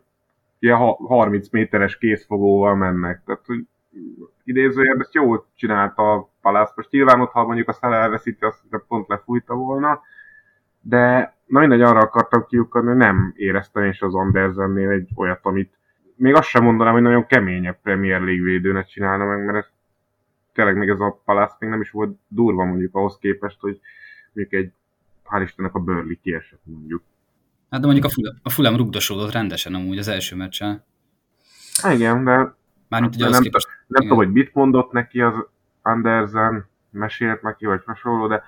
[0.58, 3.22] ilyen 30 méteres készfogóval mennek.
[3.24, 3.66] Tehát, hogy
[4.44, 6.72] idézőjelben ezt jól csinálta a Palász.
[6.76, 10.00] Most nyilván ott, ha mondjuk a szele elveszíti, azt pont lefújta volna,
[10.80, 15.75] de na mindegy, arra akartam kiukadni, hogy nem éreztem is az Andersennél egy olyat, amit
[16.16, 19.70] még azt sem mondanám, hogy nagyon keményebb Premier League védőnek csinálna meg, mert ez,
[20.52, 23.80] tényleg még ez a Palace még nem is volt durva mondjuk ahhoz képest, hogy
[24.32, 24.72] mondjuk egy,
[25.30, 27.02] hál' Istennek a Burnley kiesett mondjuk.
[27.70, 30.84] Hát de mondjuk a Fulham, a Fulham rugdosódott rendesen amúgy az első meccsen.
[31.90, 32.54] Igen, de,
[32.88, 35.34] Mármint, ugye nem, képest, nem tudom, hogy mit mondott neki az
[35.82, 38.42] Andersen, mesélt neki, vagy hasonló, de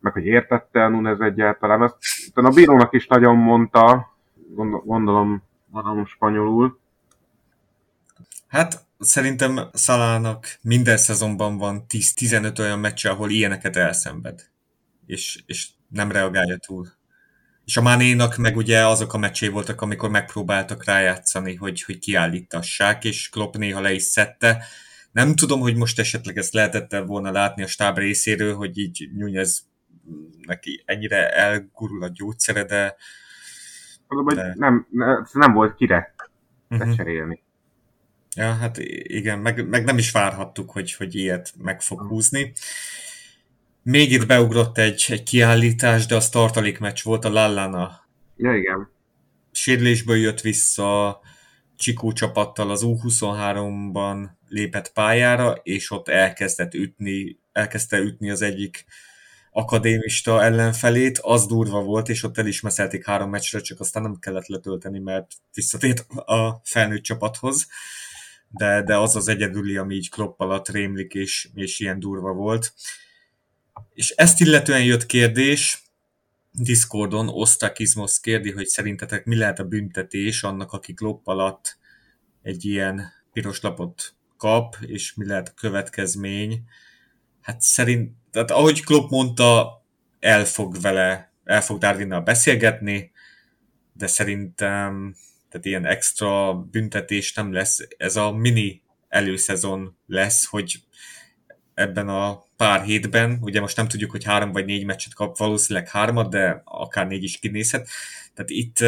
[0.00, 1.82] meg hogy értette Nunez egyáltalán.
[1.82, 1.96] Azt
[2.34, 4.12] a bírónak is nagyon mondta,
[4.54, 6.79] gondolom, gondolom spanyolul,
[8.46, 14.50] Hát szerintem Szalának minden szezonban van 10-15 olyan meccse, ahol ilyeneket elszenved,
[15.06, 16.88] és, és nem reagálja túl.
[17.64, 23.04] És a Mánénak meg ugye azok a meccsé voltak, amikor megpróbáltak rájátszani, hogy, hogy kiállítassák,
[23.04, 24.64] és Klopp néha le is szedte.
[25.12, 29.68] Nem tudom, hogy most esetleg ezt lehetett volna látni a stáb részéről, hogy így Nunez
[30.46, 32.96] neki ennyire elgurul a gyógyszere, de...
[34.34, 34.54] de...
[34.56, 34.86] Nem,
[35.32, 36.14] nem volt kire
[36.68, 36.96] uh-huh.
[36.96, 37.42] cserélni.
[38.36, 42.52] Ja, hát igen, meg, meg nem is várhattuk, hogy, hogy ilyet meg fog húzni.
[43.82, 48.06] Még itt beugrott egy, egy kiállítás, de az tartalékmeccs volt a Lallana.
[48.36, 48.90] Ja, igen.
[49.52, 51.20] Sérülésből jött vissza
[51.76, 58.84] Csikó csapattal az U23-ban lépett pályára, és ott elkezdett ütni, elkezdte ütni az egyik
[59.52, 64.18] akadémista ellenfelét, az durva volt, és ott el is meszelték három meccsre, csak aztán nem
[64.18, 67.66] kellett letölteni, mert visszatért a felnőtt csapathoz
[68.50, 72.72] de, de az az egyedüli, ami így Klopp alatt rémlik, és, és ilyen durva volt.
[73.94, 75.82] És ezt illetően jött kérdés,
[76.52, 81.78] Discordon Osztakizmos kérdi, hogy szerintetek mi lehet a büntetés annak, aki Klopp alatt
[82.42, 86.64] egy ilyen piros lapot kap, és mi lehet a következmény.
[87.40, 89.78] Hát szerint, tehát ahogy Klopp mondta,
[90.20, 93.10] el fog vele, el fog Darwinnal beszélgetni,
[93.92, 95.14] de szerintem
[95.50, 97.86] tehát ilyen extra büntetés nem lesz.
[97.96, 100.80] Ez a mini előszezon lesz, hogy
[101.74, 105.88] ebben a pár hétben, ugye most nem tudjuk, hogy három vagy négy meccset kap, valószínűleg
[105.88, 107.88] hármat, de akár négy is kinézhet.
[108.34, 108.80] Tehát itt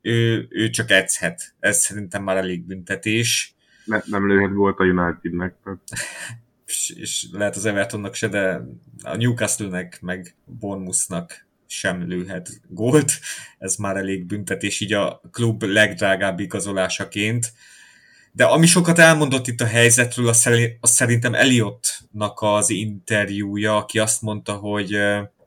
[0.00, 1.54] ő, ő csak edzhet.
[1.60, 3.54] Ez szerintem már elég büntetés.
[3.84, 5.54] Ne, nem lőhet gólt a Unitednek.
[6.66, 8.60] és, és lehet az Evertonnak se, de
[9.02, 13.12] a Newcastle-nek meg Bournemouthnak sem lőhet gólt.
[13.58, 17.52] Ez már elég büntetés, így a klub legdrágább igazolásaként.
[18.32, 20.48] De ami sokat elmondott itt a helyzetről, az,
[20.82, 24.96] szerintem Eliottnak az interjúja, aki azt mondta, hogy,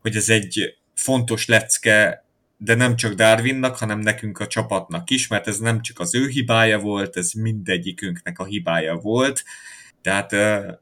[0.02, 2.26] hogy ez egy fontos lecke,
[2.58, 6.28] de nem csak Darwinnak, hanem nekünk a csapatnak is, mert ez nem csak az ő
[6.28, 9.44] hibája volt, ez mindegyikünknek a hibája volt.
[10.02, 10.36] Tehát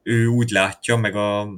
[0.03, 1.49] ő úgy látja, meg a,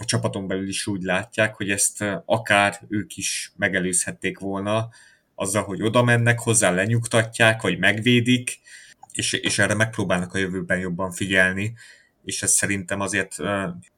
[0.00, 4.88] a csapaton belül is úgy látják, hogy ezt akár ők is megelőzhették volna,
[5.34, 8.60] azzal, hogy oda mennek hozzá, lenyugtatják, vagy megvédik,
[9.12, 11.74] és, és erre megpróbálnak a jövőben jobban figyelni,
[12.24, 13.36] és ez szerintem azért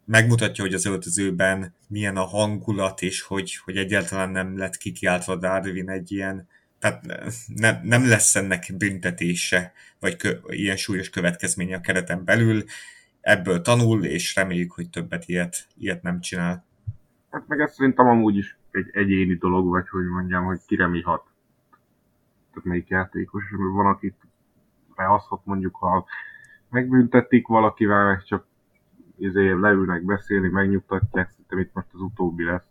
[0.04, 5.90] megmutatja, hogy az öltözőben milyen a hangulat, és hogy, hogy egyáltalán nem lett kikiáltva Darwin
[5.90, 7.04] egy ilyen, tehát
[7.46, 12.64] ne, nem lesz ennek büntetése, vagy kö, ilyen súlyos következménye a kereten belül,
[13.22, 16.64] ebből tanul, és reméljük, hogy többet ilyet, ilyet nem csinál.
[17.30, 21.00] Hát meg ez szerintem amúgy is egy egyéni dolog, vagy hogy mondjam, hogy kire mi
[21.00, 21.24] hat.
[22.50, 24.16] Tehát melyik játékos, van, akit
[24.96, 26.06] beaszhat mondjuk, ha
[26.70, 28.46] megbüntetik valakivel, meg csak
[29.18, 32.64] izé, leülnek beszélni, megnyugtatják, szerintem itt most az utóbbi lesz.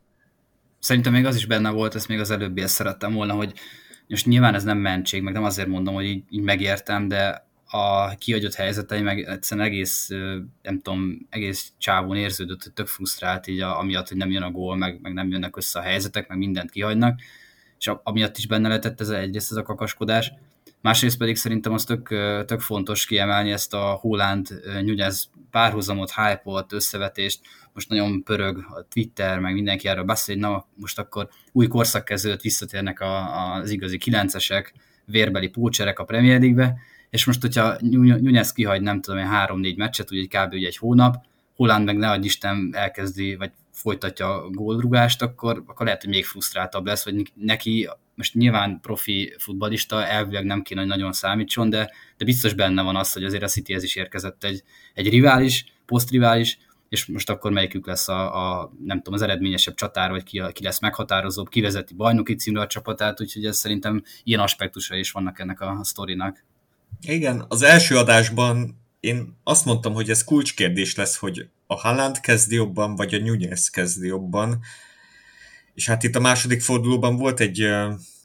[0.79, 3.53] Szerintem még az is benne volt, ezt még az előbbi ezt szerettem volna, hogy
[4.07, 8.15] most nyilván ez nem mentség, meg nem azért mondom, hogy így, így megértem, de a
[8.15, 10.07] kiadott helyzetei meg egyszerűen egész,
[10.61, 14.51] nem tudom, egész csávón érződött, hogy tök frusztrált így a, amiatt, hogy nem jön a
[14.51, 17.19] gól, meg, meg nem jönnek össze a helyzetek, meg mindent kihagynak,
[17.77, 20.31] és amiatt is benne lehetett ez egyrészt ez a kakaskodás,
[20.81, 22.07] Másrészt pedig szerintem az tök,
[22.45, 24.47] tök fontos kiemelni ezt a Holland
[24.81, 27.39] nyugyáz párhuzamot, hype-ot, összevetést.
[27.73, 32.05] Most nagyon pörög a Twitter, meg mindenki erről beszél, hogy na most akkor új korszak
[32.05, 34.73] kezdődött, visszatérnek a, az igazi kilencesek,
[35.05, 36.77] vérbeli pócserek a Premier League-be,
[37.11, 40.53] és most, hogyha Nyugyász kihagy, nem tudom, három-négy meccset, ugye kb.
[40.53, 46.01] egy hónap, Holland meg ne adj Isten elkezdi, vagy folytatja a gólrugást, akkor, akkor lehet,
[46.01, 51.13] hogy még frusztráltabb lesz, vagy neki most nyilván profi futbalista elvileg nem kéne, hogy nagyon
[51.13, 55.09] számítson, de, de biztos benne van az, hogy azért a Cityhez is érkezett egy, egy
[55.09, 56.57] rivális, posztrivális,
[56.89, 60.63] és most akkor melyikük lesz a, a nem tudom, az eredményesebb csatár, vagy ki, ki
[60.63, 65.61] lesz meghatározóbb, kivezeti bajnoki címre a csapatát, úgyhogy ez szerintem ilyen aspektusai is vannak ennek
[65.61, 66.43] a, a sztorinak.
[67.01, 72.55] Igen, az első adásban én azt mondtam, hogy ez kulcskérdés lesz, hogy a Haaland kezdi
[72.55, 74.59] jobban, vagy a Nunez kezdi jobban.
[75.73, 77.67] És hát itt a második fordulóban volt egy,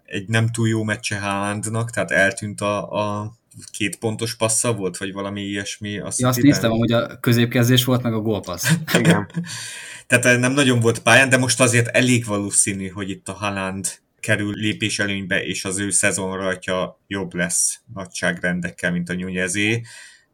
[0.05, 3.33] egy nem túl jó meccse Haalandnak, tehát eltűnt a, a
[3.71, 5.99] két pontos passza volt, vagy valami ilyesmi.
[5.99, 8.71] Azt, ja, azt néztem, hogy a középkezdés volt, meg a gólpassz.
[8.95, 9.31] Igen.
[10.07, 13.89] tehát nem nagyon volt pályán, de most azért elég valószínű, hogy itt a Haaland
[14.27, 19.83] kerül lépés előnybe, és az ő szezonrajtja jobb lesz nagyságrendekkel, mint a Nyújezé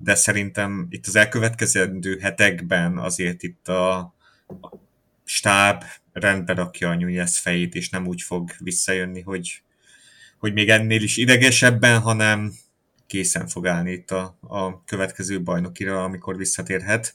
[0.02, 4.14] de szerintem itt az elkövetkezendő hetekben azért itt a,
[5.24, 9.62] stáb rendbe rakja a Nunez fejét, és nem úgy fog visszajönni, hogy,
[10.38, 12.52] hogy még ennél is idegesebben, hanem
[13.06, 17.14] készen fog állni itt a, a következő bajnokira, amikor visszatérhet.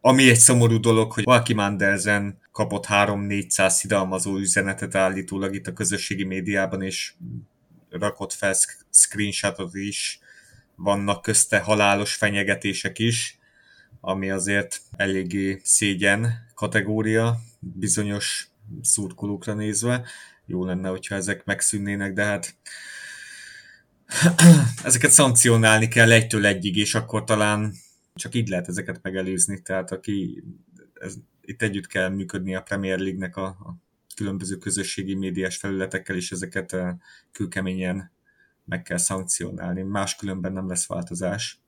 [0.00, 6.24] Ami egy szomorú dolog, hogy valaki Mandelsen kapott 3-400 szidalmazó üzenetet állítólag itt a közösségi
[6.24, 7.14] médiában, és
[7.90, 8.54] rakott fel
[8.90, 10.18] screenshotot is
[10.74, 13.38] vannak közte halálos fenyegetések is,
[14.00, 18.48] ami azért eléggé szégyen kategória bizonyos
[18.82, 20.06] szurkolókra nézve.
[20.46, 22.56] Jó lenne, hogyha ezek megszűnnének, de hát
[24.84, 27.74] ezeket szankcionálni kell egytől egyig, és akkor talán
[28.14, 29.62] csak így lehet ezeket megelőzni.
[29.62, 30.42] Tehát aki
[31.46, 33.76] itt együtt kell működni a Premier League-nek a, a
[34.14, 36.76] különböző közösségi médiás felületekkel, és ezeket
[37.32, 38.10] kőkeményen
[38.64, 41.60] meg kell szankcionálni, máskülönben nem lesz változás.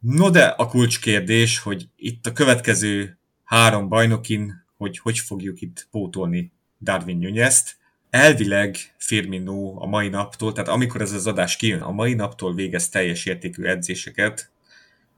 [0.00, 6.52] No de a kulcskérdés, hogy itt a következő három bajnokin, hogy hogy fogjuk itt pótolni
[6.80, 7.76] Darwin Nunez-t.
[8.10, 12.88] Elvileg Firmino a mai naptól, tehát amikor ez az adás kijön, a mai naptól végez
[12.88, 14.50] teljes értékű edzéseket.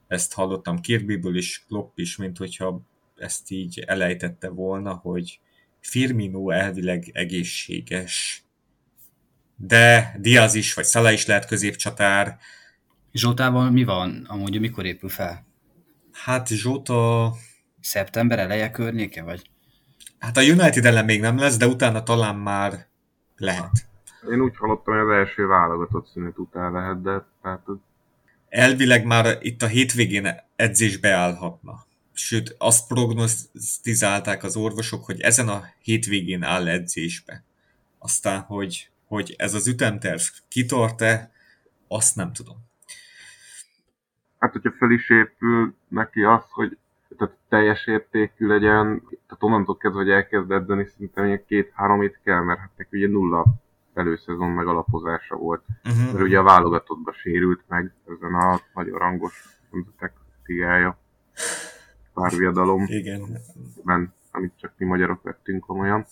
[0.07, 2.81] Ezt hallottam Kirbyből is, Klopp is, mint hogyha
[3.19, 5.39] ezt így elejtette volna, hogy
[5.79, 8.43] Firmino elvileg egészséges
[9.61, 12.37] de Diaz is, vagy Szala is lehet középcsatár.
[13.13, 14.25] Zsótával mi van?
[14.27, 15.45] Amúgy mikor épül fel?
[16.11, 17.31] Hát Zsóta...
[17.81, 19.49] Szeptember eleje környéke, vagy?
[20.19, 22.87] Hát a United ellen még nem lesz, de utána talán már
[23.37, 23.71] lehet.
[24.31, 27.61] Én úgy hallottam, hogy az első válogatott szünet után lehet, de hát...
[28.49, 31.85] Elvileg már itt a hétvégén edzésbe állhatna.
[32.19, 37.43] Sőt azt prognosztizálták az orvosok, hogy ezen a hétvégén áll edzésbe.
[37.97, 41.31] Aztán, hogy, hogy ez az ütemterv kitart-e,
[41.87, 42.57] azt nem tudom.
[44.39, 46.77] Hát, hogyha fel is épül neki az, hogy
[47.17, 52.59] tehát teljes értékű legyen, tehát onnantól kezdve, hogy elkezd edzeni, szinte két-három hét kell, mert
[52.59, 53.45] hát neki ugye nulla
[53.93, 55.63] előszezon meg alapozása volt.
[55.83, 56.11] Uh-huh.
[56.11, 60.13] Mert ugye a válogatottba sérült meg ezen a nagyon rangos nemzetek
[60.45, 60.97] ligája
[62.21, 62.85] párviadalom.
[62.87, 63.37] Igen.
[63.83, 66.05] Ben, amit csak mi magyarok vettünk komolyan.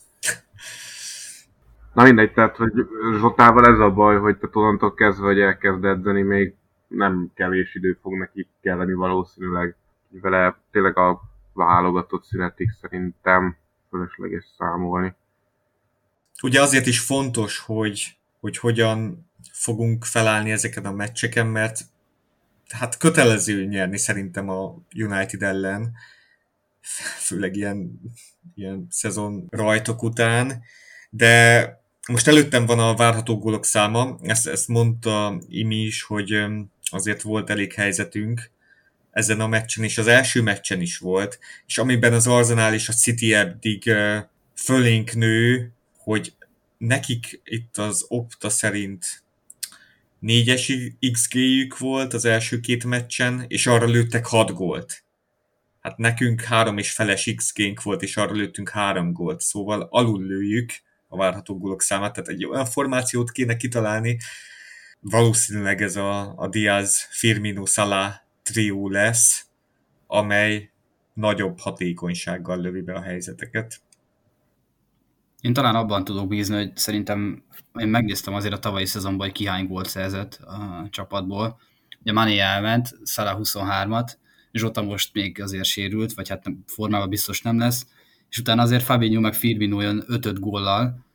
[1.94, 2.72] Na mindegy, tehát, hogy
[3.20, 6.56] Zsotával ez a baj, hogy te onnantól kezdve, hogy elkezd edzeni, még
[6.88, 9.76] nem kevés idő fog neki kelleni valószínűleg.
[10.10, 11.22] Vele tényleg a
[11.54, 13.58] válogatott születik szerintem
[13.90, 15.16] fölösleges számolni.
[16.44, 21.80] Ugye azért is fontos, hogy, hogy hogyan fogunk felállni ezeken a meccseken, mert
[22.70, 25.94] hát kötelező nyerni szerintem a United ellen,
[27.20, 28.00] főleg ilyen,
[28.56, 30.64] ilyen szezon rajtok után,
[31.10, 31.66] de
[32.08, 36.46] most előttem van a várható gólok száma, ezt, ezt mondta Imi is, hogy
[36.82, 38.52] azért volt elég helyzetünk
[39.12, 42.94] ezen a meccsen, és az első meccsen is volt, és amiben az Arsenal és a
[42.94, 43.92] City eddig
[44.56, 46.34] fölénk nő, hogy
[46.78, 49.24] nekik itt az Opta szerint
[50.20, 50.72] négyes
[51.12, 55.04] XG-jük volt az első két meccsen, és arra lőttek 6 gólt.
[55.80, 60.72] Hát nekünk három és feles XG-nk volt, és arra lőttünk három gólt, szóval alul lőjük
[61.08, 64.18] a várható gólok számát, tehát egy olyan formációt kéne kitalálni,
[65.00, 69.46] valószínűleg ez a, a Diaz, Firmino, Salah trió lesz,
[70.08, 70.72] amely
[71.14, 73.82] nagyobb hatékonysággal lövi be a helyzeteket.
[75.42, 77.44] Én talán abban tudok bízni, hogy szerintem
[77.80, 81.60] én megnéztem azért a tavalyi szezonban, hogy ki gólt szerzett a csapatból.
[82.02, 84.12] Ugye Mané elment, Salah 23-at,
[84.52, 87.88] Zsota most még azért sérült, vagy hát formában biztos nem lesz,
[88.30, 91.06] és utána azért Fabinho meg Firmino jön 5 góllal,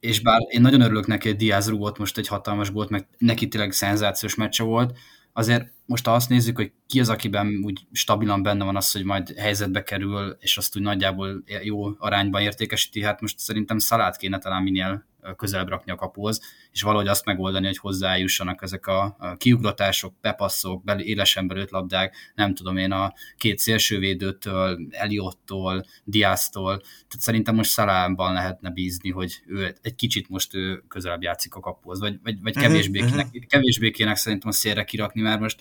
[0.00, 3.48] és bár én nagyon örülök neki, hogy Diaz rúgott most egy hatalmas gólt, meg neki
[3.48, 4.98] tényleg szenzációs meccse volt,
[5.32, 9.04] azért most ha azt nézzük, hogy ki az, akiben úgy stabilan benne van az, hogy
[9.04, 14.38] majd helyzetbe kerül, és azt úgy nagyjából jó arányban értékesíti, hát most szerintem szalát kéne
[14.38, 16.40] talán minél közelebb rakni a kapuhoz,
[16.72, 22.54] és valahogy azt megoldani, hogy hozzájussanak ezek a kiugratások, bepasszok, bel, élesen belőtt labdák, nem
[22.54, 29.74] tudom én, a két szélsővédőtől, Eliottól, Diáztól, tehát szerintem most Szalában lehetne bízni, hogy ő
[29.82, 33.30] egy kicsit most ő közelebb játszik a kapuhoz, vagy, vagy, vagy mhm, kevésbé, uh-huh.
[33.30, 35.60] kéne, kevésbé kéne szerintem a szélre kirakni, mert most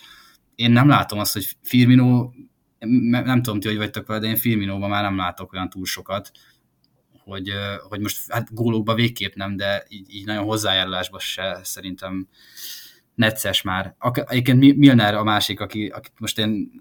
[0.55, 2.29] én nem látom azt, hogy Firmino,
[3.09, 6.31] nem tudom ti, hogy vagytok vele, de én Firminóban már nem látok olyan túl sokat,
[7.29, 7.51] hogy,
[7.89, 12.27] hogy most hát gólokba végképp nem, de így, így nagyon hozzájárulásban se szerintem
[13.15, 13.95] necces már.
[14.13, 16.71] Egyébként Milner a másik, aki, akit most én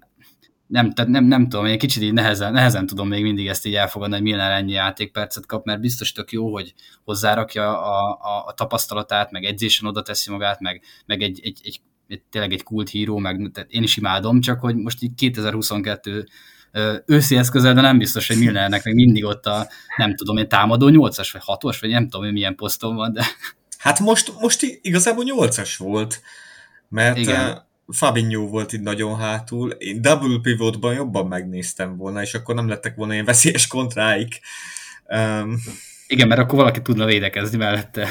[0.69, 3.75] nem, tehát nem, nem tudom, én kicsit így nehezen, nehezen tudom még mindig ezt így
[3.75, 8.53] elfogadni, hogy Milner ennyi játékpercet kap, mert biztos tök jó, hogy hozzárakja a, a, a
[8.53, 12.89] tapasztalatát, meg edzésen oda teszi magát, meg, meg egy, egy, egy, egy, tényleg egy kult
[12.89, 16.25] híró, meg tehát én is imádom, csak hogy most így 2022
[17.05, 20.89] őszi eszközel, de nem biztos, hogy Milnernek még mindig ott a, nem tudom én, támadó
[20.91, 23.25] 8-as, vagy 6-os, vagy nem tudom, hogy milyen poszton van, de...
[23.77, 26.21] Hát most, most igazából 8-as volt,
[26.89, 27.67] mert Igen.
[27.87, 29.71] Fabinho volt itt nagyon hátul.
[29.71, 34.39] Én double pivotban jobban megnéztem volna, és akkor nem lettek volna ilyen veszélyes kontráik.
[35.05, 35.55] Um,
[36.11, 38.07] igen, mert akkor valaki tudna védekezni mellette.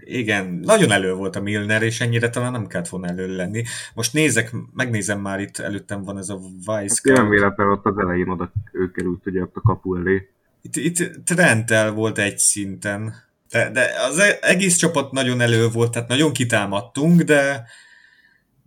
[0.00, 3.62] Igen, nagyon elő volt a Milner, és ennyire talán nem kellett volna elő lenni.
[3.94, 7.10] Most nézek, megnézem már itt, előttem van ez a Vice.
[7.10, 10.28] Hát nem véletlenül ott az elején oda ő került ugye ott a kapu elé.
[10.62, 13.14] Itt, itt Trentel volt egy szinten.
[13.50, 17.66] De, de az e- egész csapat nagyon elő volt, tehát nagyon kitámadtunk, de,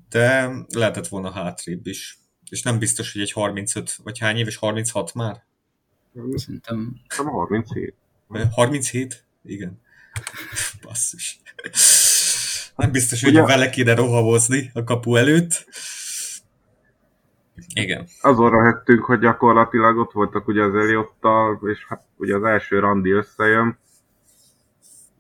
[0.10, 2.18] de lehetett volna hátrébb is.
[2.50, 5.44] És nem biztos, hogy egy 35, vagy hány éves, 36 már?
[6.36, 6.96] Szerintem...
[7.18, 7.96] Nem 37.
[8.52, 9.26] 37?
[9.44, 9.82] Igen.
[10.84, 11.42] Basszus.
[12.76, 13.46] Nem biztos, hogy Ugye...
[13.46, 15.66] vele kéne rohamozni a kapu előtt.
[17.74, 18.08] Igen.
[18.22, 23.12] Azon röhögtünk, hogy gyakorlatilag ott voltak ugye az Eliottal, és hát ugye az első randi
[23.12, 23.78] összejön.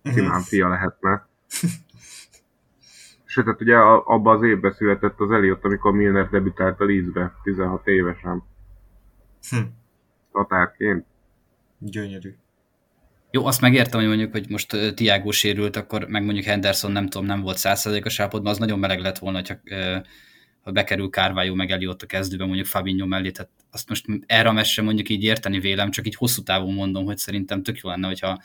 [0.01, 0.14] Mhm.
[0.14, 0.45] Simán uh-huh.
[0.45, 1.28] fia lehetne.
[3.26, 7.88] Sőt, hát ugye abban az évben született az Eliott, amikor Milner debütált a Leedsbe, 16
[7.88, 8.43] évesen.
[9.49, 9.57] Hm.
[10.32, 11.05] Határként.
[11.80, 12.36] Gyönyörű.
[13.36, 17.27] Jó, azt megértem, hogy mondjuk, hogy most Tiago sérült, akkor meg mondjuk Henderson nem tudom,
[17.27, 19.57] nem volt százszerzékos állapotban, az nagyon meleg lett volna, hogyha
[20.61, 24.51] ha bekerül Kárvályó meg Eliott a kezdőben mondjuk Fabinho mellé, tehát azt most erre a
[24.51, 28.07] mesre mondjuk így érteni vélem, csak így hosszú távon mondom, hogy szerintem tök jó lenne,
[28.07, 28.41] hogyha,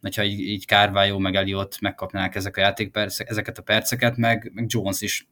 [0.00, 4.64] hogyha így, így Kárvályó meg Eliott megkapnák ezek a játékpercek, ezeket a perceket, meg, meg
[4.68, 5.26] Jones is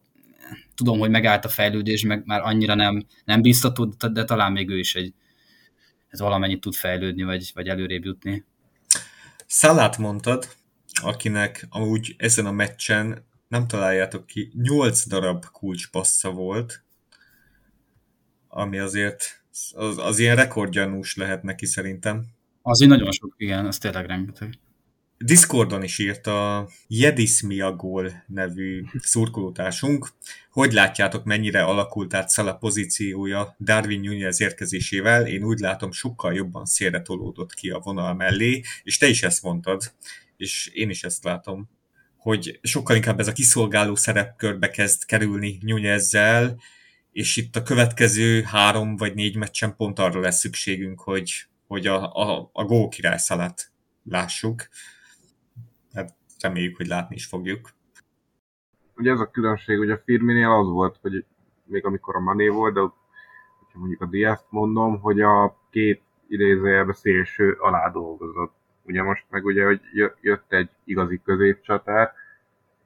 [0.74, 4.78] tudom, hogy megállt a fejlődés, meg már annyira nem, nem biztató, de talán még ő
[4.78, 5.12] is egy
[6.09, 8.44] ez valamennyit tud fejlődni, vagy, vagy előrébb jutni.
[9.55, 10.48] Szalát mondtad,
[11.03, 16.84] akinek amúgy ezen a meccsen nem találjátok ki, 8 darab kulcspassza volt,
[18.48, 22.26] ami azért az, az ilyen rekordgyanús lehet neki szerintem.
[22.62, 24.59] Az így nagyon sok, igen, az tényleg rengeteg.
[25.25, 30.09] Discordon is írt a Jedis Miagol nevű szurkolótársunk,
[30.51, 35.27] hogy látjátok, mennyire alakult át Szala pozíciója Darwin Nunez érkezésével.
[35.27, 39.43] Én úgy látom, sokkal jobban szélre tolódott ki a vonal mellé, és te is ezt
[39.43, 39.93] mondtad,
[40.37, 41.68] és én is ezt látom,
[42.16, 46.61] hogy sokkal inkább ez a kiszolgáló szerepkörbe kezd kerülni Nunezzel,
[47.12, 52.12] és itt a következő három vagy négy meccsen pont arra lesz szükségünk, hogy, hogy a,
[52.12, 53.73] a, a gól király szalát
[54.05, 54.68] lássuk.
[56.43, 57.70] Reméljük, hogy látni is fogjuk.
[58.97, 61.24] Ugye ez a különbség, hogy a Firminél az volt, hogy
[61.64, 66.93] még amikor a Mané volt, de hogyha mondjuk a Diaz-t mondom, hogy a két idézőjelbe
[66.93, 68.53] szélső alá dolgozott.
[68.82, 69.80] Ugye most meg ugye, hogy
[70.20, 72.12] jött egy igazi középcsatár,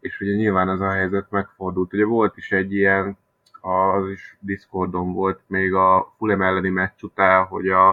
[0.01, 1.93] és ugye nyilván ez a helyzet megfordult.
[1.93, 3.19] Ugye volt is egy ilyen
[3.61, 7.89] az is Discordon volt még a Fulham elleni meccs után, hogy a,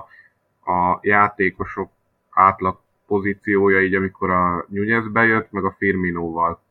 [0.66, 1.92] a játékosok
[2.30, 2.80] átlag
[3.14, 6.62] pozíciója, így amikor a Nunez bejött, meg a Firminóval.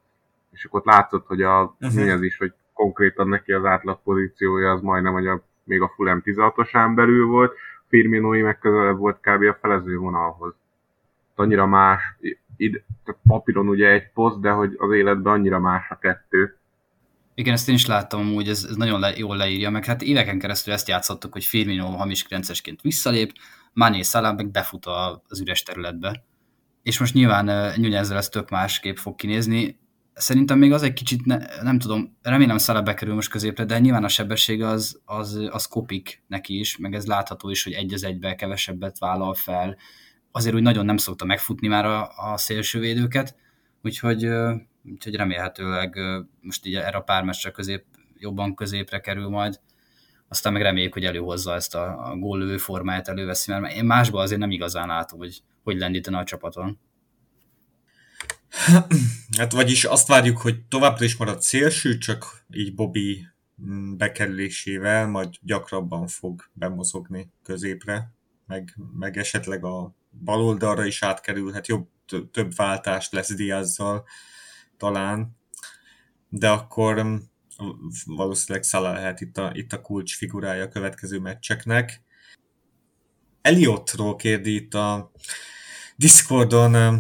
[0.51, 1.99] És akkor ott látszott, hogy a uh-huh.
[1.99, 6.23] Nunez is, hogy konkrétan neki az átlag pozíciója az majdnem, hogy a, még a Fulham
[6.25, 7.53] 16-osán belül volt,
[7.89, 9.43] Firminói meg közelebb volt kb.
[9.43, 10.55] a felező vonalhoz.
[11.35, 12.01] Annyira más,
[12.57, 16.57] id, tehát papíron ugye egy poszt, de hogy az életben annyira más a kettő.
[17.35, 20.39] Igen, ezt én is láttam hogy ez, ez nagyon le, jól leírja, meg hát éveken
[20.39, 23.33] keresztül ezt játszottuk, hogy Firmino hamis krencesként visszalép,
[23.73, 24.87] Mané Salah meg befut
[25.29, 26.25] az üres területbe.
[26.83, 29.81] És most nyilván ezzel ez tök másképp fog kinézni.
[30.15, 34.05] Szerintem még az egy kicsit, ne, nem tudom, remélem Salah bekerül most középre, de nyilván
[34.05, 38.05] a sebesség az, az, az kopik neki is, meg ez látható is, hogy egy az
[38.05, 39.77] egybe kevesebbet vállal fel.
[40.31, 43.37] Azért úgy nagyon nem szokta megfutni már a, a szélsővédőket,
[43.83, 44.29] úgyhogy
[44.85, 45.99] úgyhogy remélhetőleg
[46.41, 47.85] most így erre a pár közép,
[48.19, 49.61] jobban középre kerül majd,
[50.29, 54.41] aztán meg reméljük, hogy előhozza ezt a, a góllövő formáját, előveszi, mert én másban azért
[54.41, 56.79] nem igazán látom, hogy hogy lendítene a csapaton.
[59.39, 63.27] Hát vagyis azt várjuk, hogy továbbra is marad szélső, csak így Bobby
[63.63, 68.13] mm, bekerülésével majd gyakrabban fog bemozogni középre,
[68.47, 69.95] meg, meg esetleg a
[70.25, 71.89] bal oldalra is átkerülhet, jobb,
[72.31, 74.05] több váltást lesz Diazzal,
[74.77, 75.37] talán,
[76.29, 77.17] de akkor mm,
[78.05, 82.03] valószínűleg Szala lehet itt a, itt a kulcs figurája a következő meccseknek.
[83.43, 85.13] Eliotról kérdi itt a
[86.03, 86.97] Discordon mm,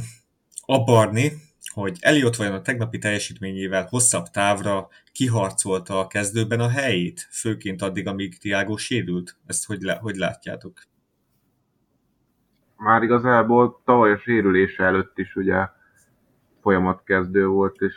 [0.66, 1.32] a Barni,
[1.74, 8.07] hogy Eliott vajon a tegnapi teljesítményével hosszabb távra kiharcolta a kezdőben a helyét, főként addig,
[8.07, 9.36] amíg Tiago sérült?
[9.46, 10.72] Ezt hogy, le, hogy látjátok?
[12.76, 15.68] Már igazából tavaly a sérülése előtt is ugye
[16.61, 17.94] folyamatkezdő volt, és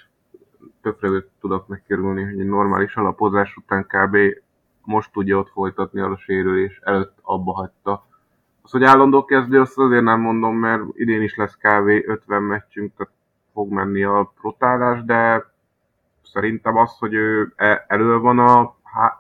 [0.82, 4.18] tökre tudok megkerülni, hogy egy normális alapozás után kb.
[4.82, 8.14] most tudja ott folytatni a sérülés, előtt abba hagyta.
[8.66, 11.88] Az, hogy állandó kezdő, azt azért nem mondom, mert idén is lesz kb.
[11.88, 13.14] 50 meccsünk, tehát
[13.54, 15.46] fog menni a rotálás, de
[16.24, 18.76] szerintem az, hogy ő e- elő van a,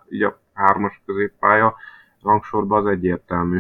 [0.10, 1.76] így a hármas középpálya
[2.22, 3.60] rangsorban, az egyértelmű.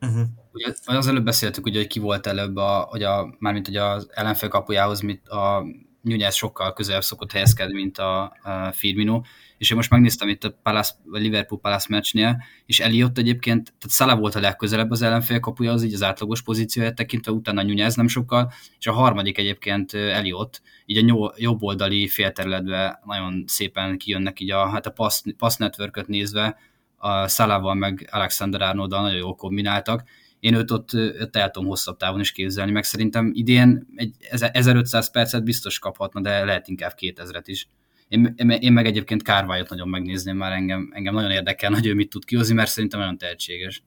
[0.00, 0.26] Uh-huh.
[0.52, 4.10] Ugye, az előbb beszéltük, ugye, hogy ki volt előbb, a, hogy a, mármint hogy az
[4.14, 5.64] ellenfél kapujához mit a
[6.00, 9.20] Nunez sokkal közelebb szokott helyezkedni, mint a, a Firmino,
[9.58, 13.96] és én most megnéztem itt a Palace, a Liverpool Palace meccsnél, és Eliott egyébként, tehát
[13.96, 18.08] Szala volt a legközelebb az ellenfél kapujához, így az átlagos pozícióját tekintve, utána Nunez nem
[18.08, 24.50] sokkal, és a harmadik egyébként Eliott, így a jobb oldali félterületbe nagyon szépen kijönnek így
[24.50, 26.56] a, hát a pass, pass network nézve,
[26.96, 30.02] a Szalával meg Alexander arnold nagyon jól kombináltak,
[30.40, 30.90] én őt ott,
[31.20, 34.14] ott el tudom hosszabb távon is képzelni, meg szerintem idén egy
[34.52, 37.68] 1500 percet biztos kaphatna, de lehet inkább 2000-et is.
[38.08, 42.10] Én, én meg egyébként Kárvályot nagyon megnézném már engem, engem nagyon érdekel, hogy ő mit
[42.10, 43.82] tud kihozni, mert szerintem nagyon tehetséges.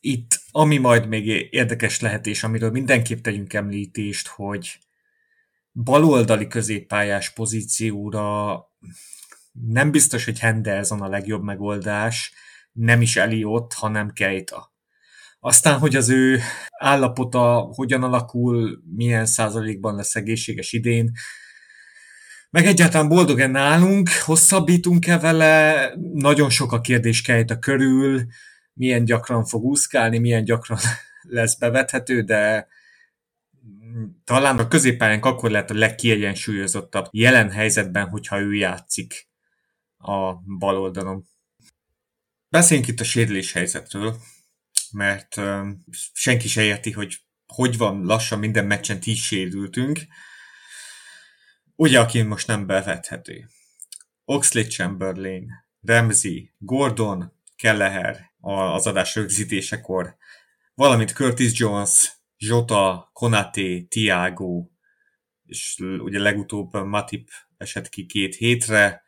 [0.00, 4.78] Itt, ami majd még érdekes lehet, és amiről mindenképp tegyünk említést, hogy
[5.72, 8.58] baloldali középpályás pozícióra
[9.52, 12.32] nem biztos, hogy Henderson a legjobb megoldás,
[12.72, 14.72] nem is Eliott, hanem Keita.
[15.40, 16.40] Aztán, hogy az ő
[16.78, 21.12] állapota hogyan alakul, milyen százalékban lesz egészséges idén,
[22.54, 28.26] meg egyáltalán boldog-e nálunk, hosszabbítunk-e vele, nagyon sok a kérdés Keita körül,
[28.72, 30.78] milyen gyakran fog úszkálni, milyen gyakran
[31.22, 32.68] lesz bevethető, de
[34.24, 39.28] talán a középpályánk akkor lehet a legkiegyensúlyozottabb jelen helyzetben, hogyha ő játszik
[39.96, 41.24] a bal oldalon.
[42.48, 44.16] Beszéljünk itt a sérülés helyzetről,
[44.92, 45.40] mert
[46.12, 50.00] senki se érti, hogy hogy van lassan minden meccsen tíz sérültünk.
[51.76, 53.48] Ugye, aki most nem bevethető.
[54.24, 55.50] Oxley Chamberlain,
[55.82, 60.16] Ramsey, Gordon, Kelleher az adás rögzítésekor,
[60.74, 64.66] valamint Curtis Jones, Jota, Konate, Tiago,
[65.46, 69.02] és ugye legutóbb Matip esett ki két hétre,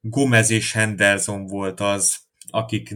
[0.00, 2.18] Gomez és Henderson volt az,
[2.50, 2.94] akik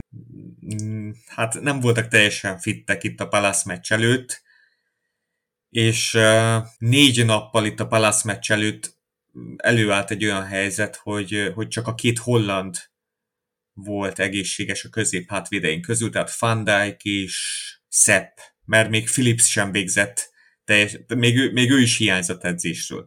[1.26, 4.42] hát nem voltak teljesen fittek itt a Palace meccs előtt,
[5.70, 6.18] és
[6.78, 9.00] négy nappal itt a Palace meccs előtt
[9.56, 12.76] előállt egy olyan helyzet, hogy, hogy csak a két holland
[13.72, 17.36] volt egészséges a közép hátvédeink közül, tehát Van Dijk és
[17.88, 20.30] Sepp, mert még Philips sem végzett,
[20.64, 23.06] teljes, még, ő, még ő is hiányzott edzésről.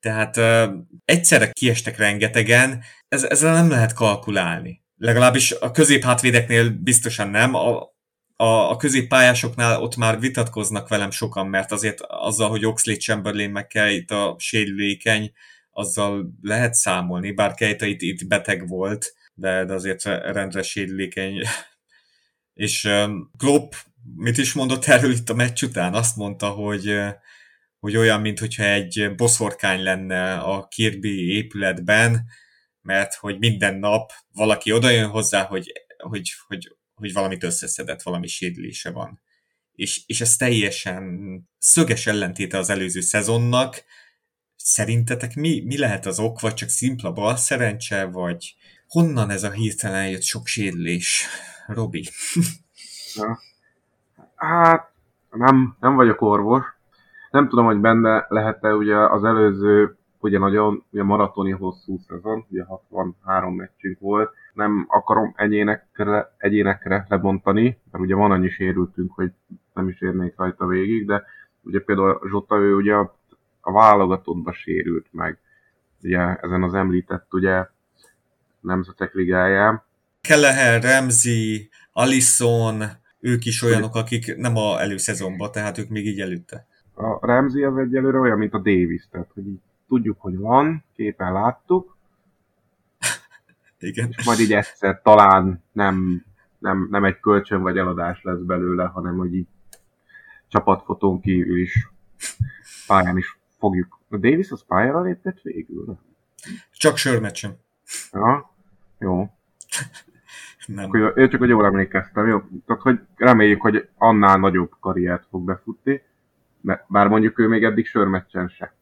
[0.00, 0.72] Tehát uh,
[1.04, 4.82] egyszerre kiestek rengetegen, ez, ezzel nem lehet kalkulálni.
[4.96, 7.92] Legalábbis a középhátvédeknél biztosan nem, a,
[8.36, 13.66] a, a középpályásoknál ott már vitatkoznak velem sokan, mert azért azzal, hogy Oxley Chamberlain meg
[13.66, 15.32] kell itt a sérülékeny,
[15.72, 21.42] azzal lehet számolni, bár Keita itt, itt beteg volt, de, de azért rendre sérülékeny.
[22.54, 22.88] És
[23.38, 23.72] Klopp
[24.16, 25.94] mit is mondott erről itt a meccs után?
[25.94, 26.98] Azt mondta, hogy,
[27.78, 32.24] hogy olyan, mintha egy boszorkány lenne a Kirby épületben,
[32.80, 38.90] mert hogy minden nap valaki odajön hozzá, hogy, hogy, hogy, hogy valamit összeszedett, valami sérülése
[38.90, 39.20] van.
[39.72, 41.04] És, és ez teljesen
[41.58, 43.84] szöges ellentéte az előző szezonnak.
[44.64, 48.56] Szerintetek mi, mi lehet az ok, vagy csak szimpla bal szerencse, vagy
[48.88, 51.26] honnan ez a hirtelen jött sok sérülés?
[51.66, 52.08] Robi.
[53.14, 53.38] Ja.
[54.36, 54.92] Hát,
[55.30, 56.64] nem, nem vagyok orvos.
[57.30, 62.64] Nem tudom, hogy benne lehet-e ugye az előző, ugye nagyon ugye maratoni hosszú szezon, ugye
[62.64, 64.30] 63 meccsünk volt.
[64.54, 69.32] Nem akarom egyénekre, egyénekre lebontani, mert ugye van annyi sérültünk, hogy
[69.74, 71.22] nem is érnék rajta végig, de
[71.62, 73.14] ugye például Zsota, ő ugye a,
[73.62, 75.38] a válogatottba sérült meg,
[76.02, 77.66] ugye ezen az említett ugye
[78.60, 79.82] nemzetek ligáján.
[80.20, 82.82] Kelleher, Remzi, Alisson,
[83.20, 86.66] ők is olyanok, akik nem a előszezonban, tehát ők még így előtte.
[86.94, 91.32] A Ramsey az egyelőre olyan, mint a Davis, tehát hogy így tudjuk, hogy van, képen
[91.32, 91.96] láttuk,
[93.78, 94.14] Igen.
[94.16, 96.24] és majd így egyszer talán nem,
[96.58, 99.46] nem, nem egy kölcsön vagy eladás lesz belőle, hanem hogy így
[100.48, 101.88] csapatfotón kívül is
[102.86, 104.00] pályán is fogjuk.
[104.08, 105.98] A Davis az pályára lépett végül?
[106.72, 107.58] Csak sörmeccsen.
[108.12, 108.54] Ja,
[108.98, 109.18] jó.
[110.66, 110.84] Nem.
[110.84, 112.40] Akkor én csak hogy jól emlékeztem, jó?
[112.66, 116.02] Tehát, hogy reméljük, hogy annál nagyobb karriert fog befutni,
[116.88, 118.74] bár mondjuk ő még eddig sörmeccsen se.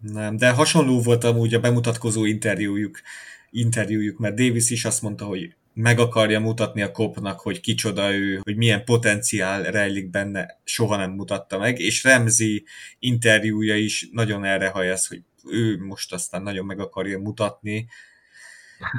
[0.00, 2.98] Nem, de hasonló volt amúgy a bemutatkozó interjújuk,
[3.50, 8.40] interjújuk, mert Davis is azt mondta, hogy meg akarja mutatni a kopnak, hogy kicsoda ő,
[8.42, 12.64] hogy milyen potenciál rejlik benne, soha nem mutatta meg, és Remzi
[12.98, 17.86] interjúja is nagyon erre hajaz, hogy ő most aztán nagyon meg akarja mutatni,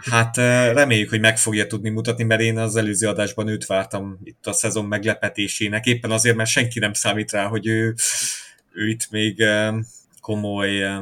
[0.09, 0.37] Hát
[0.73, 4.53] reméljük, hogy meg fogja tudni mutatni, mert én az előző adásban őt vártam itt a
[4.53, 7.93] szezon meglepetésének, éppen azért, mert senki nem számít rá, hogy ő,
[8.73, 9.43] ő itt még
[10.21, 10.99] komoly,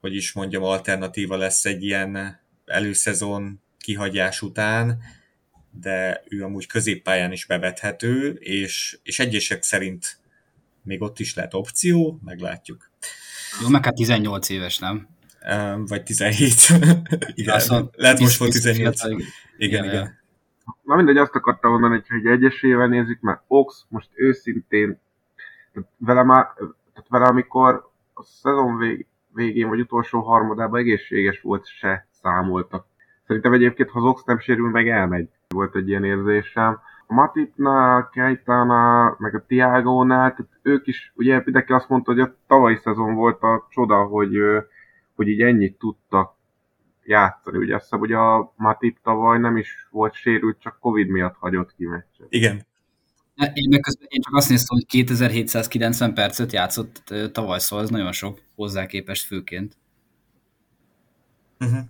[0.00, 5.02] hogy is mondjam, alternatíva lesz egy ilyen előszezon kihagyás után,
[5.70, 10.18] de ő amúgy középpályán is bevethető, és, és egyesek szerint
[10.82, 12.90] még ott is lehet opció, meglátjuk.
[13.62, 15.08] Jó, meg hát 18 éves, nem?
[15.86, 16.54] vagy 17.
[17.34, 19.04] igen, szóval lehet most volt 18.
[19.04, 19.20] Igen,
[19.56, 20.20] igen, igen.
[20.82, 25.00] Na mindegy, azt akartam mondani, hogy egyesével nézzük, mert Ox most őszintén,
[25.96, 26.46] vele, már,
[26.92, 32.86] tehát vele amikor a szezon vég, végén vagy utolsó harmadában egészséges volt, se számoltak.
[33.26, 35.28] Szerintem egyébként, ha az Ox nem sérül, meg elmegy.
[35.48, 36.80] Volt egy ilyen érzésem.
[37.06, 42.76] A Matipnál, Keitánál, meg a tehát ők is, ugye mindenki azt mondta, hogy a tavalyi
[42.76, 44.36] szezon volt a csoda, hogy
[45.14, 46.34] hogy így ennyit tudtak
[47.04, 47.58] játszani.
[47.58, 51.74] Ugye azt hiszem, hogy a Matip tavaly nem is volt sérült, csak Covid miatt hagyott
[51.74, 52.26] ki meccset.
[52.28, 52.66] Igen.
[53.54, 58.12] Én, meg közben, én csak azt néztem, hogy 2790 percet játszott tavaly, szóval ez nagyon
[58.12, 59.76] sok hozzá képest főként.
[61.60, 61.80] Uh-huh.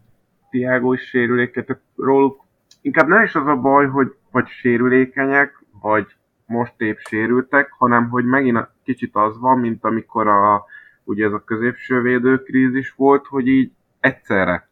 [0.53, 2.45] Tiago is sérüléket, róluk
[2.81, 6.07] inkább nem is az a baj, hogy vagy sérülékenyek, vagy
[6.47, 10.65] most épp sérültek, hanem hogy megint kicsit az van, mint amikor a
[11.05, 14.71] ugye ez a középső védőkrízis volt, hogy így egyszerre.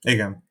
[0.00, 0.44] Igen.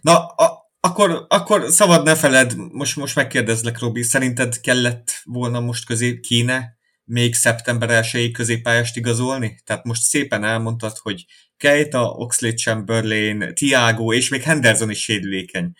[0.00, 5.86] Na, a, akkor, akkor szabad ne feled, most, most megkérdezlek, Robi, szerinted kellett volna most
[5.86, 9.60] közé, kéne még szeptember 1 középpályást igazolni?
[9.64, 11.24] Tehát most szépen elmondtad, hogy
[11.60, 15.72] Keita, Oxlade Chamberlain, Tiago és még Henderson is sérülékeny.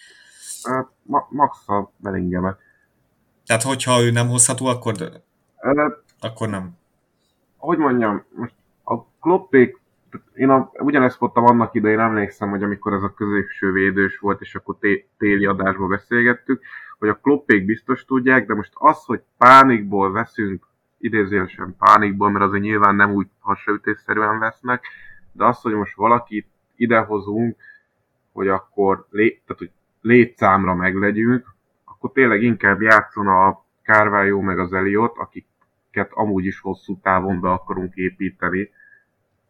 [1.03, 2.59] Ma- Max a Bellingemet.
[3.47, 4.95] Tehát hogyha ő nem hozható, akkor,
[5.62, 6.70] Uh, akkor nem.
[7.57, 8.55] hogy mondjam, most
[8.85, 9.81] a Kloppék,
[10.35, 14.55] én a, ugyanezt mondtam annak idején, emlékszem, hogy amikor ez a középső védős volt, és
[14.55, 16.62] akkor té- téli adásban beszélgettük,
[16.99, 20.66] hogy a Kloppék biztos tudják, de most az, hogy pánikból veszünk,
[20.99, 24.85] idézőjelesen pánikból, mert azért nyilván nem úgy hasraütésszerűen vesznek,
[25.33, 27.57] de az, hogy most valakit idehozunk,
[28.33, 29.70] hogy akkor lé, tehát, hogy
[30.01, 31.55] létszámra meglegyünk,
[31.85, 37.51] akkor tényleg inkább játszon a Carvalho meg az Eliot, akiket amúgy is hosszú távon be
[37.51, 38.70] akarunk építeni.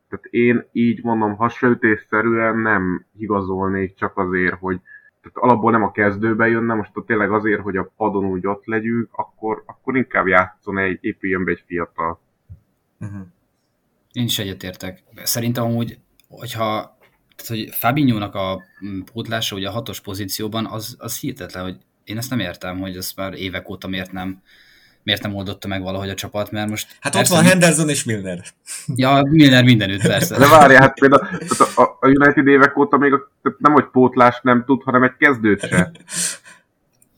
[0.09, 4.81] Tehát én így mondom, hasraütésszerűen nem igazolnék csak azért, hogy
[5.21, 8.65] tehát alapból nem a kezdőbe jönne, most ott tényleg azért, hogy a padon úgy ott
[8.65, 12.21] legyünk, akkor, akkor inkább játszon egy, épüljön be egy fiatal.
[13.01, 13.27] Uh-huh.
[14.13, 15.03] Én is egyetértek.
[15.23, 15.99] Szerintem amúgy,
[16.29, 16.99] hogyha
[17.37, 22.17] tehát, hogy Fabinho-nak a mm, pótlása ugye a hatos pozícióban, az, az hihetetlen, hogy én
[22.17, 24.43] ezt nem értem, hogy ezt már évek óta miért nem,
[25.03, 26.97] miért nem oldotta meg valahogy a csapat, mert most...
[27.01, 28.43] Hát ott van Henderson és Milner.
[28.87, 30.39] Ja, Milner mindenütt, persze.
[30.39, 31.29] De várj, hát például
[31.77, 35.17] a, a United évek óta még a, tehát nem, hogy pótlást nem tud, hanem egy
[35.19, 35.91] kezdőt se.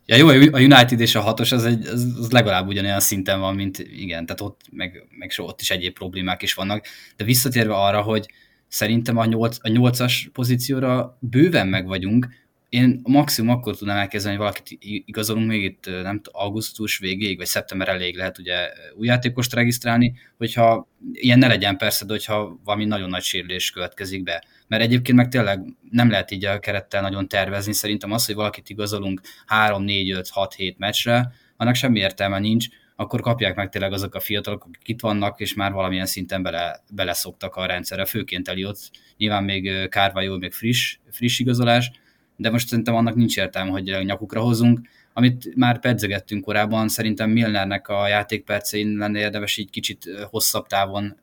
[0.06, 3.78] Ja jó, a United és a hatos az, egy, az, legalább ugyanolyan szinten van, mint
[3.78, 6.86] igen, tehát ott meg, meg so, ott is egyéb problémák is vannak.
[7.16, 8.26] De visszatérve arra, hogy
[8.68, 12.28] szerintem a, nyolc, a nyolcas pozícióra bőven meg vagyunk,
[12.72, 17.88] én maximum akkor tudnám elkezdeni, hogy valakit igazolunk még itt, nem augusztus végéig, vagy szeptember
[17.88, 18.54] elég lehet ugye
[18.96, 24.22] új játékost regisztrálni, hogyha ilyen ne legyen persze, de hogyha valami nagyon nagy sérülés következik
[24.22, 24.44] be.
[24.72, 25.60] Mert egyébként meg tényleg
[25.90, 27.72] nem lehet így a kerettel nagyon tervezni.
[27.72, 32.66] Szerintem az, hogy valakit igazolunk 3, 4, 5, 6, 7 meccsre, annak semmi értelme nincs,
[32.96, 36.80] akkor kapják meg tényleg azok a fiatalok, akik itt vannak, és már valamilyen szinten bele,
[36.90, 38.90] beleszoktak a rendszerre, főként Eliott.
[39.16, 41.90] Nyilván még Kárvályó, még friss, friss igazolás,
[42.36, 44.80] de most szerintem annak nincs értelme, hogy nyakukra hozunk.
[45.12, 51.16] Amit már pedzegettünk korábban, szerintem Milnernek a játékpercein lenne érdemes így kicsit hosszabb távon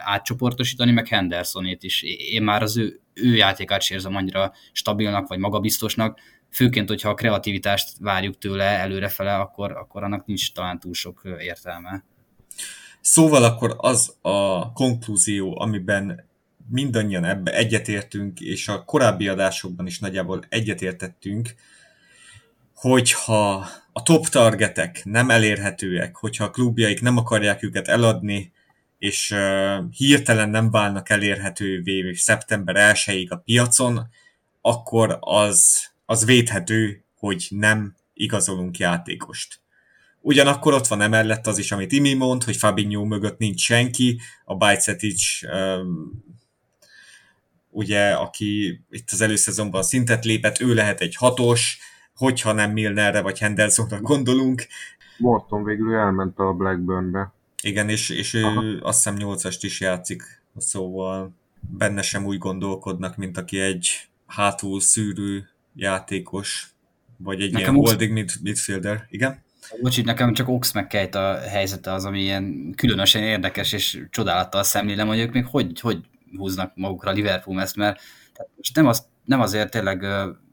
[0.00, 2.02] átcsoportosítani, meg Hendersonét is.
[2.02, 6.18] Én már az ő, ő játékát sem érzem annyira stabilnak, vagy magabiztosnak,
[6.50, 12.04] főként, hogyha a kreativitást várjuk tőle előrefele, akkor, akkor annak nincs talán túl sok értelme.
[13.00, 16.28] Szóval akkor az a konklúzió, amiben
[16.68, 21.54] mindannyian ebbe egyetértünk, és a korábbi adásokban is nagyjából egyetértettünk,
[22.74, 28.52] hogyha a top targetek nem elérhetőek, hogyha a klubjaik nem akarják őket eladni,
[29.02, 32.76] és uh, hirtelen nem válnak elérhetővé szeptember
[33.06, 34.08] 1 a piacon,
[34.60, 39.60] akkor az, az védhető, hogy nem igazolunk játékost.
[40.20, 44.56] Ugyanakkor ott van emellett az is, amit Imi mond, hogy Fabinho mögött nincs senki, a
[44.56, 45.22] Bajcetic
[47.70, 51.78] ugye, aki itt az előszezonban szintet lépett, ő lehet egy hatos,
[52.14, 54.66] hogyha nem Milnerre vagy Hendersonra gondolunk.
[55.18, 57.32] Morton végül elment a Blackburnbe.
[57.62, 58.64] Igen, és, és ő Aha.
[58.80, 65.48] azt hiszem nyolcast is játszik, szóval benne sem úgy gondolkodnak, mint aki egy hátul szűrő
[65.74, 66.68] játékos,
[67.16, 69.06] vagy egy Nekem ilyen holding mid- midfielder.
[69.10, 69.42] Igen?
[69.80, 75.06] Bocs, nekem csak Ox meg a helyzete az, ami ilyen különösen érdekes, és csodálattal szemlélem,
[75.06, 75.98] hogy ők még hogy, hogy
[76.36, 78.00] húznak magukra a Liverpool ezt, mert
[78.56, 80.02] most nem, az, nem azért tényleg,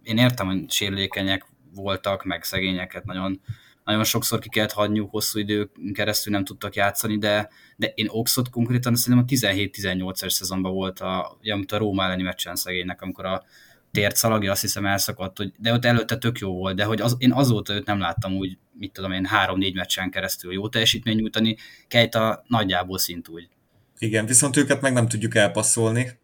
[0.04, 3.42] én értem, hogy sérülékenyek voltak, meg szegényeket nagyon,
[3.84, 8.50] nagyon sokszor ki kellett hagyniuk, hosszú idő keresztül nem tudtak játszani, de, de én Oxot
[8.50, 13.26] konkrétan szerintem a 17-18-es szezonban volt, a, ugye, amit a Róma elleni meccsen szegénynek, amikor
[13.26, 13.44] a
[13.92, 17.16] tért szalagja, azt hiszem elszakadt, hogy, de ott előtte tök jó volt, de hogy az,
[17.18, 21.58] én azóta őt nem láttam úgy, mit tudom én, három-négy meccsen keresztül jó teljesítmény nyújtani,
[21.88, 23.50] Kejta nagyjából szint úgy.
[23.98, 26.19] Igen, viszont őket meg nem tudjuk elpasszolni.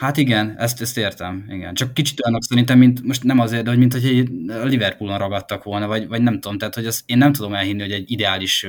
[0.00, 1.74] Hát igen, ezt, ezt értem, igen.
[1.74, 5.64] Csak kicsit olyanok szerintem, mint most nem azért, de hogy mint hogy a Liverpoolon ragadtak
[5.64, 8.66] volna, vagy, vagy nem tudom, tehát hogy az, én nem tudom elhinni, hogy egy ideális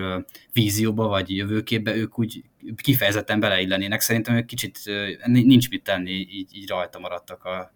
[0.53, 2.43] vízióba vagy jövőképbe ők úgy
[2.75, 4.01] kifejezetten beleillenének.
[4.01, 4.79] Szerintem ők kicsit
[5.25, 7.71] nincs mit tenni, így, így rajta maradtak a,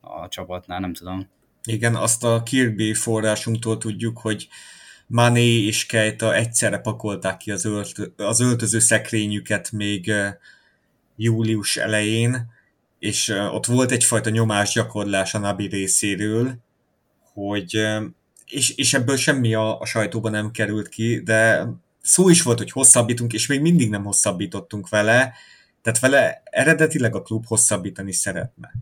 [0.00, 1.28] a csapatnál, nem tudom.
[1.64, 4.48] Igen, azt a Kirby forrásunktól tudjuk, hogy
[5.06, 10.12] Mané és Kejta egyszerre pakolták ki az, ölt, az öltöző szekrényüket még
[11.16, 12.54] július elején,
[12.98, 16.58] és ott volt egyfajta nyomásgyakorlás a Nabi részéről,
[17.32, 17.86] hogy,
[18.46, 21.68] és, és ebből semmi a, a sajtóban nem került ki, de
[22.02, 25.34] szó is volt, hogy hosszabbítunk, és még mindig nem hosszabbítottunk vele,
[25.82, 28.72] tehát vele eredetileg a klub hosszabbítani szeretne.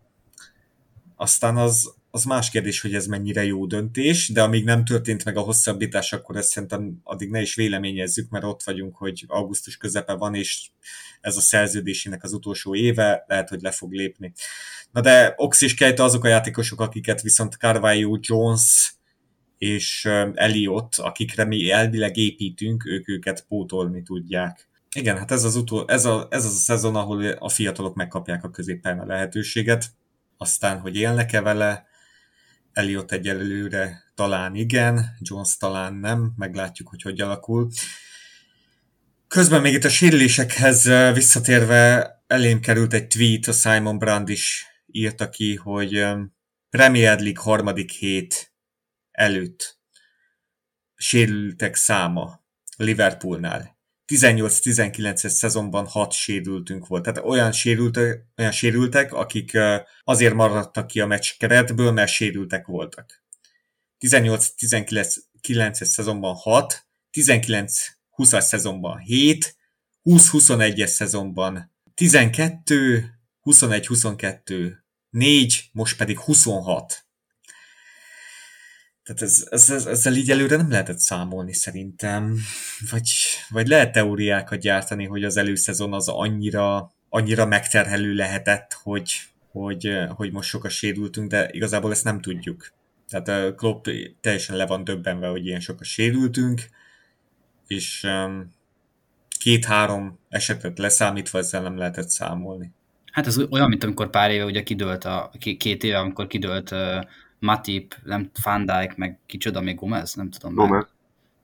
[1.17, 5.37] Aztán az az más kérdés, hogy ez mennyire jó döntés, de amíg nem történt meg
[5.37, 10.13] a hosszabbítás, akkor ezt szerintem addig ne is véleményezzük, mert ott vagyunk, hogy augusztus közepe
[10.13, 10.69] van, és
[11.21, 14.33] ez a szerződésének az utolsó éve, lehet, hogy le fog lépni.
[14.91, 18.95] Na de Ox és Kejta azok a játékosok, akiket viszont Carvalho, Jones
[19.59, 20.05] és
[20.35, 24.69] Elliot, akikre mi elvileg építünk, ők őket pótolni tudják.
[24.97, 28.45] Igen, hát ez az, utol, ez, a, ez az a szezon, ahol a fiatalok megkapják
[28.45, 29.87] a középpálya lehetőséget,
[30.37, 31.93] aztán, hogy élnek-e vele,
[32.75, 37.71] Elliot egyelőre talán igen, Jones talán nem, meglátjuk, hogy hogy alakul.
[39.29, 45.29] Közben még itt a sérülésekhez visszatérve elém került egy tweet, a Simon Brand is írta
[45.29, 46.07] ki, hogy
[46.71, 48.53] Premier League harmadik hét
[49.11, 49.79] előtt
[50.95, 52.45] sérültek száma
[52.77, 53.74] Liverpoolnál.
[54.07, 57.03] 18-19-es szezonban 6 sérültünk volt.
[57.03, 59.59] Tehát olyan sérültek, olyan sérültek, akik
[60.05, 63.25] azért maradtak ki a meccs keretből, mert sérültek voltak.
[64.01, 69.57] 18-19-es szezonban 6, 19-20-as szezonban 7,
[70.05, 73.05] 20-21-es szezonban 12,
[73.43, 74.73] 21-22,
[75.11, 77.07] 4, most pedig 26.
[79.05, 82.37] Tehát ez, ez, ez, ezzel így előre nem lehetett számolni szerintem.
[82.91, 83.11] Vagy,
[83.49, 89.13] vagy lehet teóriákat gyártani, hogy az előszezon az annyira, annyira megterhelő lehetett, hogy,
[89.51, 92.73] hogy, hogy most sokat sérültünk, de igazából ezt nem tudjuk.
[93.09, 93.87] Tehát a Klopp
[94.21, 96.63] teljesen le van döbbenve, hogy ilyen sokat sérültünk,
[97.67, 98.07] és
[99.39, 102.73] két-három esetet leszámítva ezzel nem lehetett számolni.
[103.13, 106.75] Hát ez olyan, mint amikor pár éve ugye kidőlt, a, két éve, amikor kidőlt
[107.45, 110.55] Matip, nem Van Dijk, meg kicsoda, még Gomez, nem tudom.
[110.55, 110.87] Gomez.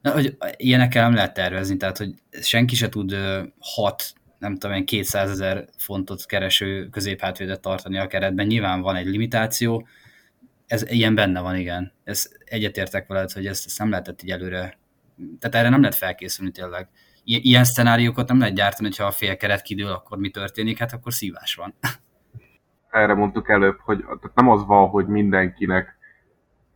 [0.03, 3.17] Na, hogy ilyenekkel nem lehet tervezni, tehát hogy senki se tud
[3.59, 8.47] hat, nem tudom én, 200 ezer fontot kereső középhátvédet tartani a keretben.
[8.47, 9.87] Nyilván van egy limitáció,
[10.67, 11.93] ez ilyen benne van, igen.
[12.05, 14.79] Ez egyetértek veled, hogy ezt, ezt nem lehetett így előre,
[15.39, 16.89] tehát erre nem lehet felkészülni tényleg.
[17.25, 21.13] Ilyen szenáriókat nem lehet gyártani, hogyha a fél keret kidől, akkor mi történik, hát akkor
[21.13, 21.75] szívás van.
[22.91, 25.99] Erre mondtuk előbb, hogy tehát nem az van, hogy mindenkinek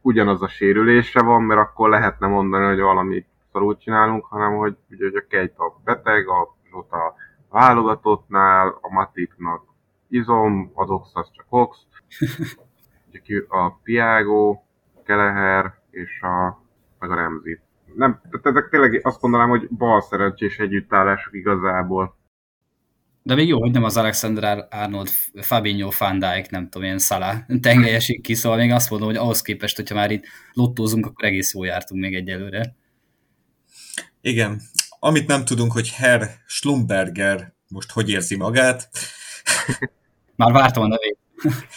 [0.00, 5.04] ugyanaz a sérülése van, mert akkor lehetne mondani, hogy valami szarul csinálunk, hanem hogy ugye
[5.04, 7.14] hogy a Kejt a beteg, a Zsota
[7.50, 9.62] válogatottnál, a Matipnak
[10.08, 11.78] izom, az Ox az csak Ox,
[13.48, 14.62] a Piago,
[15.04, 16.62] Keleher és a,
[16.98, 17.60] meg a Remzi.
[17.94, 22.16] Nem, tehát ezek tényleg azt mondanám, hogy bal szerencsés együttállások igazából.
[23.26, 27.46] De még jó, hogy nem az Alexander Arnold, Fabinho, Van Dijk, nem tudom, ilyen Szala
[27.60, 31.54] tengelyesik ki, szóval még azt mondom, hogy ahhoz képest, hogyha már itt lottózunk, akkor egész
[31.54, 32.76] jól jártunk még egyelőre.
[34.20, 34.60] Igen.
[34.98, 38.88] Amit nem tudunk, hogy Herr Schlumberger most hogy érzi magát.
[40.36, 41.18] Már vártam a nevét.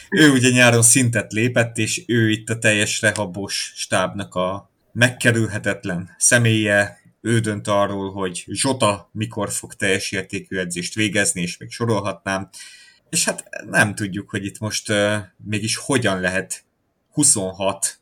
[0.10, 6.97] ő ugye nyáron szintet lépett, és ő itt a teljes rehabos stábnak a megkerülhetetlen személye,
[7.22, 12.50] ő dönt arról, hogy Zsota mikor fog teljes értékű edzést végezni, és még sorolhatnám.
[13.10, 16.66] És hát nem tudjuk, hogy itt most uh, mégis hogyan lehet
[17.12, 18.00] 26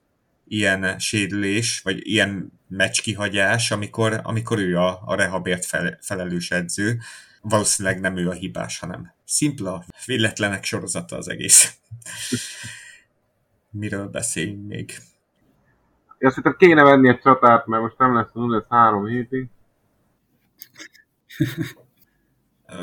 [0.47, 6.99] ilyen sérülés, vagy ilyen meccs kihagyás, amikor, amikor ő a, a rehabért fel, felelős edző.
[7.41, 11.77] Valószínűleg nem ő a hibás, hanem szimpla, véletlenek sorozata az egész.
[13.71, 14.97] Miről beszéljünk még?
[16.25, 19.49] Én hiszem kéne venni egy csatát, mert most nem lesz 0 lesz három hétig.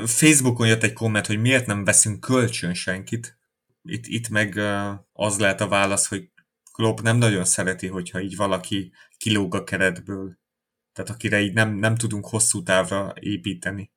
[0.04, 3.36] Facebookon jött egy komment, hogy miért nem veszünk kölcsön senkit.
[3.82, 4.58] Itt, itt meg
[5.12, 6.30] az lehet a válasz, hogy
[6.72, 10.38] Klopp nem nagyon szereti, hogyha így valaki kilóg a keretből.
[10.92, 13.90] Tehát akire így nem, nem tudunk hosszú távra építeni.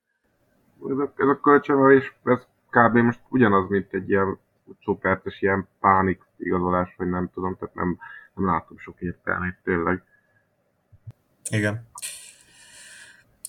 [0.89, 2.39] Ez a, ez a kölcsönvelés, ez
[2.69, 2.97] kb.
[2.97, 4.39] most ugyanaz, mint egy ilyen
[4.83, 7.97] szupertes ilyen pánik igazolás, vagy nem tudom, tehát nem,
[8.36, 10.03] nem látom sok értelmét tényleg.
[11.49, 11.88] Igen.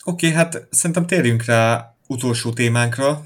[0.05, 3.25] Oké, okay, hát szerintem térjünk rá utolsó témánkra,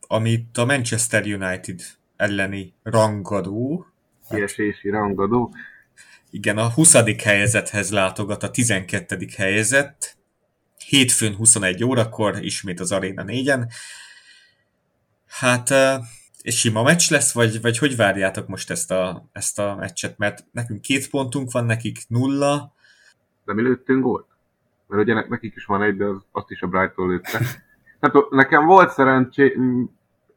[0.00, 1.80] amit a Manchester United
[2.16, 3.86] elleni rangadó.
[4.28, 5.54] Kiesési rangadó.
[6.30, 7.22] Igen, a 20.
[7.22, 9.26] helyezethez látogat a 12.
[9.36, 10.16] helyezett.
[10.86, 13.72] Hétfőn 21 órakor, ismét az Arena 4-en.
[15.26, 15.68] Hát
[16.42, 20.18] és sima meccs lesz, vagy, vagy hogy várjátok most ezt a, ezt a meccset?
[20.18, 22.72] Mert nekünk két pontunk van, nekik nulla.
[23.44, 24.26] De mi lőttünk gólt?
[24.86, 27.38] Mert ugye nekik is van egy, de az, azt is a Brighton lőtte.
[28.00, 29.56] Tehát nekem volt szerencsé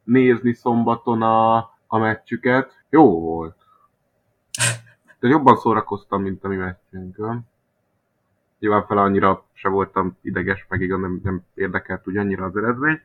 [0.04, 2.84] nézni szombaton a, a meccsüket.
[2.90, 3.58] Jó volt.
[5.20, 7.42] De jobban szórakoztam, mint a mi meccsünkön.
[8.60, 13.02] Nyilván fel annyira se voltam ideges, meg igaz nem, nem érdekelt úgy annyira az eredmény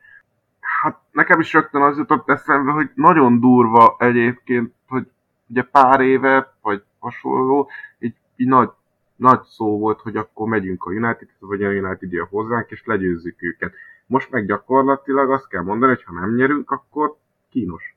[0.81, 5.07] hát nekem is rögtön az jutott eszembe, hogy nagyon durva egyébként, hogy
[5.47, 7.69] ugye pár éve, vagy hasonló,
[7.99, 8.69] így, így nagy,
[9.15, 13.41] nagy szó volt, hogy akkor megyünk a United, vagy a United jön hozzánk, és legyőzzük
[13.41, 13.73] őket.
[14.05, 17.17] Most meg gyakorlatilag azt kell mondani, hogy ha nem nyerünk, akkor
[17.49, 17.95] kínos.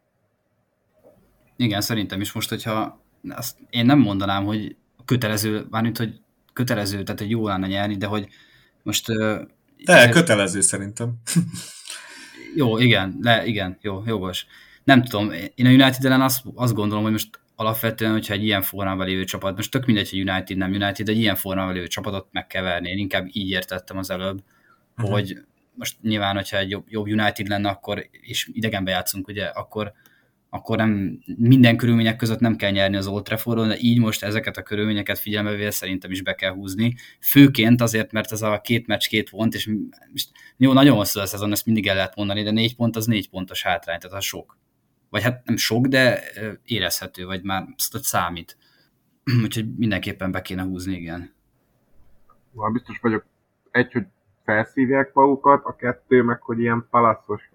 [1.57, 6.21] Igen, szerintem is most, hogyha azt én nem mondanám, hogy kötelező, mármint, hogy
[6.53, 8.29] kötelező, tehát hogy jó lenne nyerni, de hogy
[8.83, 9.07] most...
[9.85, 11.13] De kötelező szerintem.
[12.55, 14.47] jó, igen, le, igen, jó, jogos.
[14.85, 18.63] Nem tudom, én a United ellen azt, azt gondolom, hogy most alapvetően, hogyha egy ilyen
[18.63, 22.29] formában lévő csapat, most tök mindegy, hogy United, nem United, egy ilyen formában lévő csapatot
[22.31, 22.91] meg kell verni.
[22.91, 24.43] Én inkább így értettem az előbb,
[24.97, 25.13] uh-huh.
[25.13, 25.39] hogy
[25.75, 29.93] most nyilván, hogyha egy jobb, jobb United lenne, akkor, és idegenbe játszunk, ugye, akkor,
[30.55, 34.57] akkor nem minden körülmények között nem kell nyerni az Old Traffordon, de így most ezeket
[34.57, 36.95] a körülményeket figyelembe véve szerintem is be kell húzni.
[37.21, 39.71] Főként azért, mert ez a két meccs, két pont, és
[40.11, 43.07] most, jó, nagyon hosszú a szezon, ezt mindig el lehet mondani, de négy pont az
[43.07, 44.59] négy pontos hátrány, tehát az sok.
[45.11, 46.23] Vagy hát nem sok, de
[46.65, 48.57] érezhető, vagy már számít.
[49.45, 51.35] Úgyhogy mindenképpen be kéne húzni, igen.
[52.51, 53.25] Már biztos vagyok,
[53.71, 54.07] egy, hogy
[54.45, 57.51] felszívják magukat, a kettő meg, hogy ilyen palaszos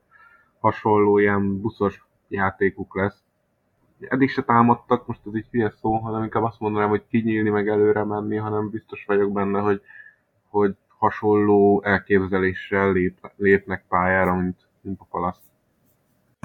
[0.60, 3.22] hasonló, ilyen buszos játékuk lesz.
[4.00, 7.68] Eddig se támadtak, most ez így hülye szó, hanem inkább azt mondanám, hogy kinyílni, meg
[7.68, 9.82] előre menni, hanem biztos vagyok benne, hogy,
[10.48, 15.42] hogy hasonló elképzeléssel lép, lépnek pályára, mint, mint a palasz.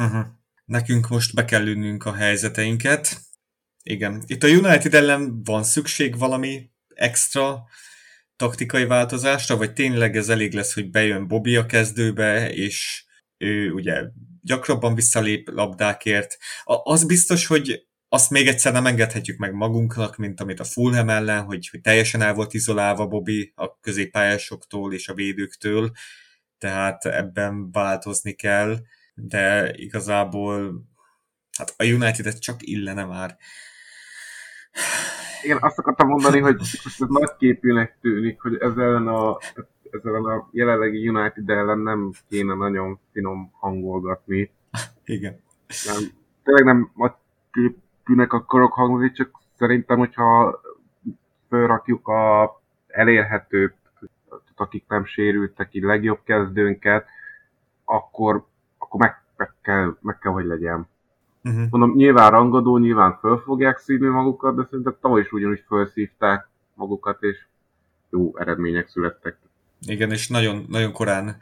[0.03, 0.27] Uh-huh.
[0.65, 3.17] Nekünk most be kell lőnünk a helyzeteinket.
[3.83, 4.23] Igen.
[4.27, 7.65] Itt a United ellen van szükség valami extra
[8.37, 13.05] taktikai változásra, vagy tényleg ez elég lesz, hogy bejön Bobby a kezdőbe, és
[13.39, 14.05] ő ugye
[14.43, 16.39] gyakrabban visszalép labdákért.
[16.65, 21.43] Az biztos, hogy azt még egyszer nem engedhetjük meg magunknak, mint amit a Fulham ellen,
[21.43, 25.93] hogy, hogy teljesen el volt izolálva Bobby a középpályásoktól és a védőktől,
[26.59, 28.79] tehát ebben változni kell,
[29.15, 30.85] de igazából
[31.59, 33.37] hát a United csak illene már.
[35.43, 39.41] Igen, azt akartam mondani, hogy most ez nagy képűnek tűnik, hogy ezzel a
[39.93, 44.51] ezzel a jelenlegi United ellen nem kéne nagyon finom hangolgatni.
[45.05, 45.41] Igen.
[45.87, 46.03] Nem,
[46.43, 47.11] tényleg nem a
[47.53, 50.61] képűnek akarok hangzni, csak szerintem, hogyha
[51.49, 52.51] felrakjuk a
[52.87, 53.75] elérhető,
[54.57, 57.07] akik nem sérültek, így legjobb kezdőnket,
[57.85, 58.47] akkor,
[58.79, 60.89] akkor meg, meg, kell, meg kell, hogy legyen.
[61.45, 61.71] Uh-huh.
[61.71, 67.23] Mondom, nyilván rangadó, nyilván föl fogják szívni magukat, de szerintem tavaly is ugyanúgy felszívták magukat,
[67.23, 67.47] és
[68.11, 69.37] jó eredmények születtek.
[69.87, 71.37] Igen, és nagyon, nagyon korán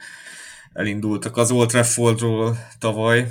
[0.73, 3.27] elindultak az Old Traffordról tavaly.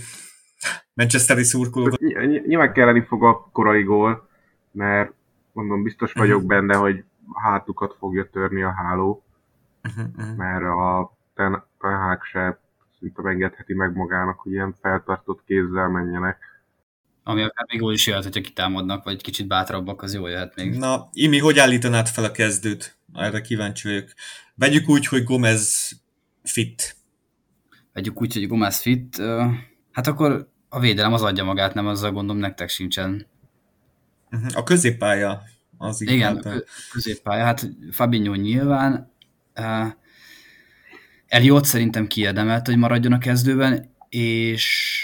[0.93, 1.99] Manchesteri szurkolók.
[2.47, 4.29] Nyilván kelleni fog a korai gól,
[4.71, 5.13] mert
[5.51, 6.49] mondom, biztos vagyok uh-huh.
[6.49, 7.03] benne, hogy
[7.33, 9.23] hátukat fogja törni a háló,
[9.83, 10.35] uh-huh, uh-huh.
[10.35, 12.59] mert a Ten, Ten se
[12.99, 16.37] szinte engedheti meg magának, hogy ilyen feltartott kézzel menjenek.
[17.29, 20.77] Ami akár még úgy is jöhet, hogyha kitámadnak, vagy kicsit bátrabbak, az jól jöhet még.
[20.77, 22.97] Na, Imi, hogy állítanád fel a kezdőt?
[23.13, 24.09] Erre kíváncsi vagyok.
[24.55, 25.91] Vegyük úgy, hogy Gomez
[26.43, 26.95] fit.
[27.93, 29.21] Vegyük úgy, hogy Gomez fit.
[29.91, 33.27] Hát akkor a védelem az adja magát, nem azzal gondom, nektek sincsen.
[34.29, 35.41] Mhm, a középpálya
[35.77, 36.53] az Igen, a
[36.91, 37.43] középpálya.
[37.43, 39.11] Hát Fabinho nyilván.
[41.27, 45.03] Eliott szerintem kiérdemelt, hogy maradjon a kezdőben, és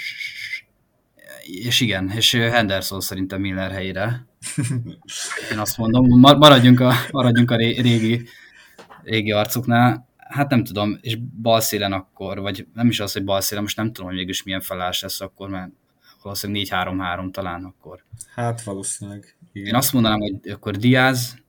[1.45, 4.25] és igen, és Henderson szerintem Miller helyére.
[5.51, 8.27] Én azt mondom, maradjunk a, maradjunk a régi,
[9.03, 10.07] régi arcoknál.
[10.17, 14.09] Hát nem tudom, és balszélen akkor, vagy nem is az, hogy balszélen, most nem tudom,
[14.09, 15.71] hogy mégis milyen felállás lesz akkor, mert
[16.21, 18.03] valószínűleg 4-3-3 talán akkor.
[18.35, 19.37] Hát valószínűleg.
[19.53, 19.67] Igen.
[19.67, 21.43] Én azt mondanám, hogy akkor Diaz,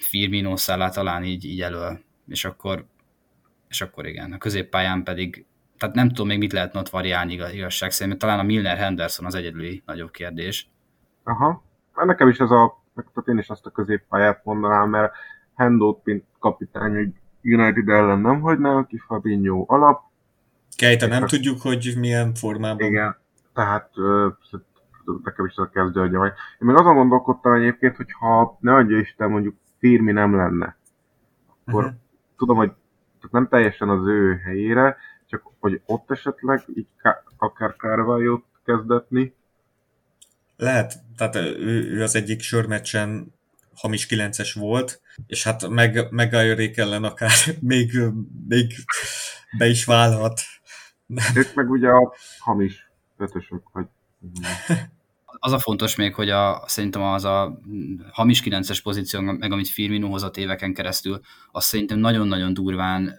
[0.00, 2.86] Firmino szállá talán így, így elő, és akkor,
[3.68, 5.46] és akkor igen, a középpályán pedig
[5.82, 9.34] tehát nem tudom még mit lehetne ott variálni igazság szerint, talán a Milner Henderson az
[9.34, 10.70] egyedüli nagyobb kérdés.
[11.24, 11.62] Aha.
[11.92, 15.12] Hát nekem is ez a, tehát én is azt a középpályát mondanám, mert
[15.54, 17.08] Hendót, mint kapitány, hogy
[17.42, 20.02] United ellen nem hagynám ki, Fabinho alap.
[20.76, 21.26] Kejta nem a...
[21.26, 22.86] tudjuk, hogy milyen formában.
[22.86, 23.16] Igen,
[23.54, 23.90] tehát
[25.24, 26.04] nekem is a kezdő.
[26.04, 30.76] Én még azon gondolkodtam egyébként, hogy ha ne adja Isten mondjuk Firmi nem lenne,
[31.46, 31.98] akkor uh-huh.
[32.36, 32.72] tudom, hogy
[33.30, 34.96] nem teljesen az ő helyére,
[35.32, 36.86] csak hogy ott esetleg így
[37.36, 39.34] akár Carvalho-t kezdetni.
[40.56, 43.34] Lehet, tehát ő, ő az egyik sörmeccsen
[43.74, 47.30] hamis 9-es volt, és hát meg, meg ellen akár
[47.60, 47.92] még,
[48.48, 48.74] még
[49.58, 50.40] be is válhat.
[51.34, 53.86] Ők meg ugye a hamis ötösök, vagy
[55.44, 57.60] az a fontos még, hogy a, szerintem az a
[58.12, 61.20] hamis 9-es pozíció, meg amit Firmino hozott éveken keresztül,
[61.50, 63.18] az szerintem nagyon-nagyon durván,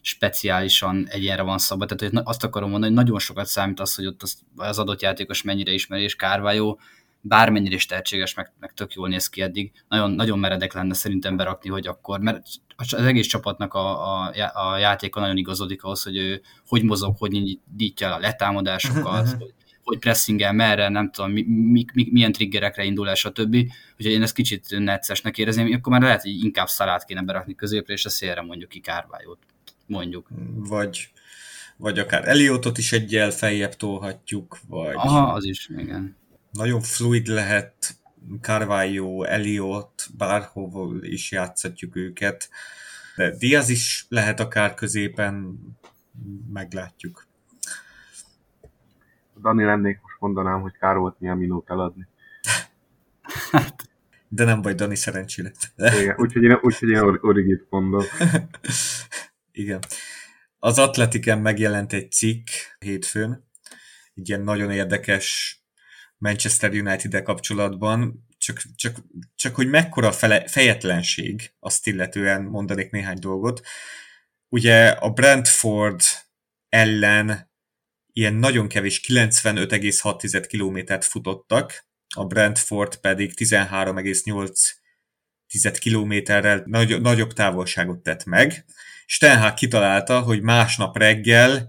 [0.00, 1.88] speciálisan egyenre van szabad.
[1.88, 5.00] Tehát hogy azt akarom mondani, hogy nagyon sokat számít az, hogy ott az, az adott
[5.00, 6.80] játékos mennyire ismeri, és Kárvályó
[7.20, 11.36] bármennyire is tehetséges, meg, meg tök jól néz ki eddig, nagyon, nagyon meredek lenne szerintem
[11.36, 12.46] berakni, hogy akkor, mert
[12.76, 17.58] az egész csapatnak a, a, a játéka nagyon igazodik ahhoz, hogy ő hogy mozog, hogy
[17.76, 19.54] nyitja el a letámadásokat, hogy,
[19.90, 23.54] hogy pressingel, merre, nem tudom, mi, mi, mi, milyen triggerekre indul el, stb.
[23.98, 27.92] Úgyhogy én ezt kicsit neccesnek érezném, akkor már lehet, hogy inkább szalát kéne berakni középre,
[27.92, 29.38] és a szélre mondjuk ki Kárvályót,
[29.86, 30.28] mondjuk.
[30.54, 31.08] Vagy,
[31.76, 34.94] vagy akár Eliotot is egyel feljebb tolhatjuk, vagy...
[34.94, 36.16] Aha, az is, igen.
[36.52, 37.98] Nagyon fluid lehet,
[38.40, 42.48] Carvalho, Eliot, bárhol is játszhatjuk őket.
[43.16, 45.58] De Diaz is lehet akár középen,
[46.52, 47.28] meglátjuk.
[49.40, 52.06] Dani lennék, most mondanám, hogy kár volt milyen minót eladni.
[54.28, 55.52] De nem vagy Dani szerencsére.
[55.76, 58.04] Igen, úgyhogy én, úgyhogy én origit mondom.
[59.52, 59.78] Igen.
[60.58, 62.46] Az Atletiken megjelent egy cikk
[62.78, 63.50] hétfőn,
[64.14, 65.58] egy ilyen nagyon érdekes
[66.18, 68.96] Manchester united kapcsolatban, csak, csak,
[69.34, 73.60] csak hogy mekkora fele, fejetlenség, azt illetően mondanék néhány dolgot.
[74.48, 76.00] Ugye a Brentford
[76.68, 77.49] ellen
[78.12, 88.24] ilyen nagyon kevés 95,6 kilométert futottak, a Brentford pedig 13,8 kilométerrel nagy, nagyobb távolságot tett
[88.24, 88.64] meg,
[89.18, 91.68] Ten kitalálta, hogy másnap reggel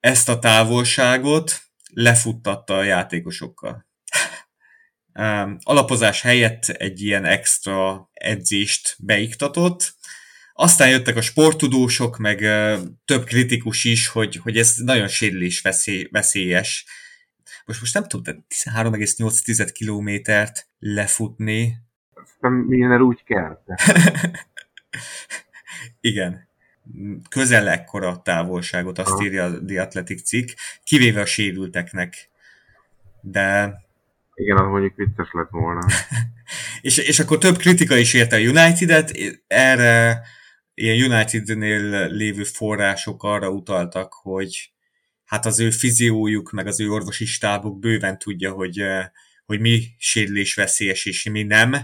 [0.00, 1.60] ezt a távolságot
[1.94, 3.86] lefuttatta a játékosokkal.
[5.62, 9.94] Alapozás helyett egy ilyen extra edzést beiktatott,
[10.62, 12.38] aztán jöttek a sporttudósok, meg
[13.04, 16.86] több kritikus is, hogy, hogy ez nagyon sérülés veszély, veszélyes.
[17.64, 21.76] Most, most nem tudom, 13,8 kilométert lefutni.
[22.14, 23.58] Aztán milyen úgy kell.
[26.00, 26.48] Igen.
[27.28, 29.24] Közel ekkora távolságot, azt Aha.
[29.24, 30.48] írja a The Athletic cikk,
[30.84, 32.30] kivéve a sérülteknek.
[33.20, 33.76] De
[34.34, 35.86] igen, az mondjuk vicces lett volna.
[36.80, 39.12] és, és akkor több kritika is érte a United-et,
[39.46, 40.22] erre
[40.74, 44.72] ilyen United-nél lévő források arra utaltak, hogy
[45.24, 49.06] hát az ő fiziójuk, meg az ő orvosi stábuk bőven tudja, hogy, eh,
[49.44, 51.76] hogy mi sérülés veszélyes és mi nem.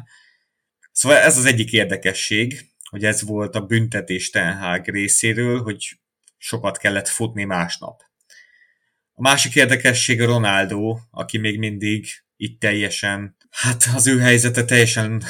[0.93, 5.99] Szóval ez az egyik érdekesség, hogy ez volt a büntetés Ten részéről, hogy
[6.37, 8.03] sokat kellett futni másnap.
[9.15, 15.23] A másik érdekesség Ronaldo, aki még mindig itt teljesen, hát az ő helyzete teljesen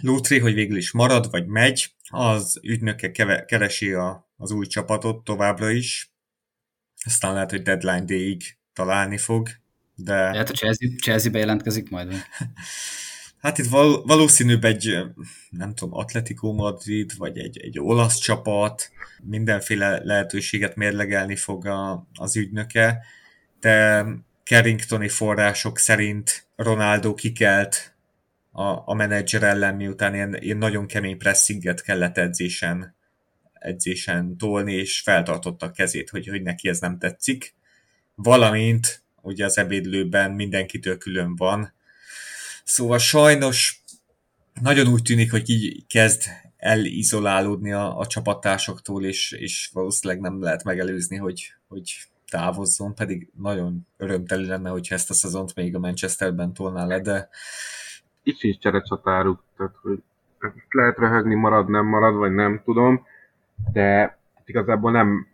[0.00, 1.94] lútri, hogy végül is marad, vagy megy.
[2.08, 3.10] Az ügynöke
[3.44, 6.10] keresi a, az új csapatot továbbra is.
[7.04, 8.42] Aztán lehet, hogy deadline day-ig
[8.72, 9.48] találni fog.
[9.94, 10.30] De...
[10.30, 12.12] Lehet, hogy Chelsea, Chelsea bejelentkezik majd.
[13.40, 14.98] Hát itt val- valószínűbb egy,
[15.50, 18.90] nem tudom, Atletico Madrid, vagy egy, egy olasz csapat,
[19.22, 23.04] mindenféle lehetőséget mérlegelni fog a, az ügynöke,
[23.60, 24.04] de
[24.44, 27.95] Carringtoni források szerint Ronaldo kikelt
[28.56, 32.94] a, a menedzser ellen, miután ilyen, ilyen nagyon kemény pressinget kellett edzésen,
[33.52, 37.54] edzésen tolni, és feltartotta a kezét, hogy, hogy neki ez nem tetszik.
[38.14, 41.72] Valamint ugye az ebédlőben mindenkitől külön van.
[42.64, 43.82] Szóval sajnos
[44.60, 46.22] nagyon úgy tűnik, hogy így kezd
[46.56, 51.94] elizolálódni a, a csapattársoktól, és, és valószínűleg nem lehet megelőzni, hogy, hogy
[52.28, 57.28] távozzon, pedig nagyon örömteli lenne, hogyha ezt a szezont még a Manchesterben tolná le, de...
[58.26, 60.02] Itt sincs cserecsatáruk, tehát hogy
[60.70, 63.06] lehet röhögni, marad, nem marad, vagy nem tudom,
[63.72, 65.26] de igazából nem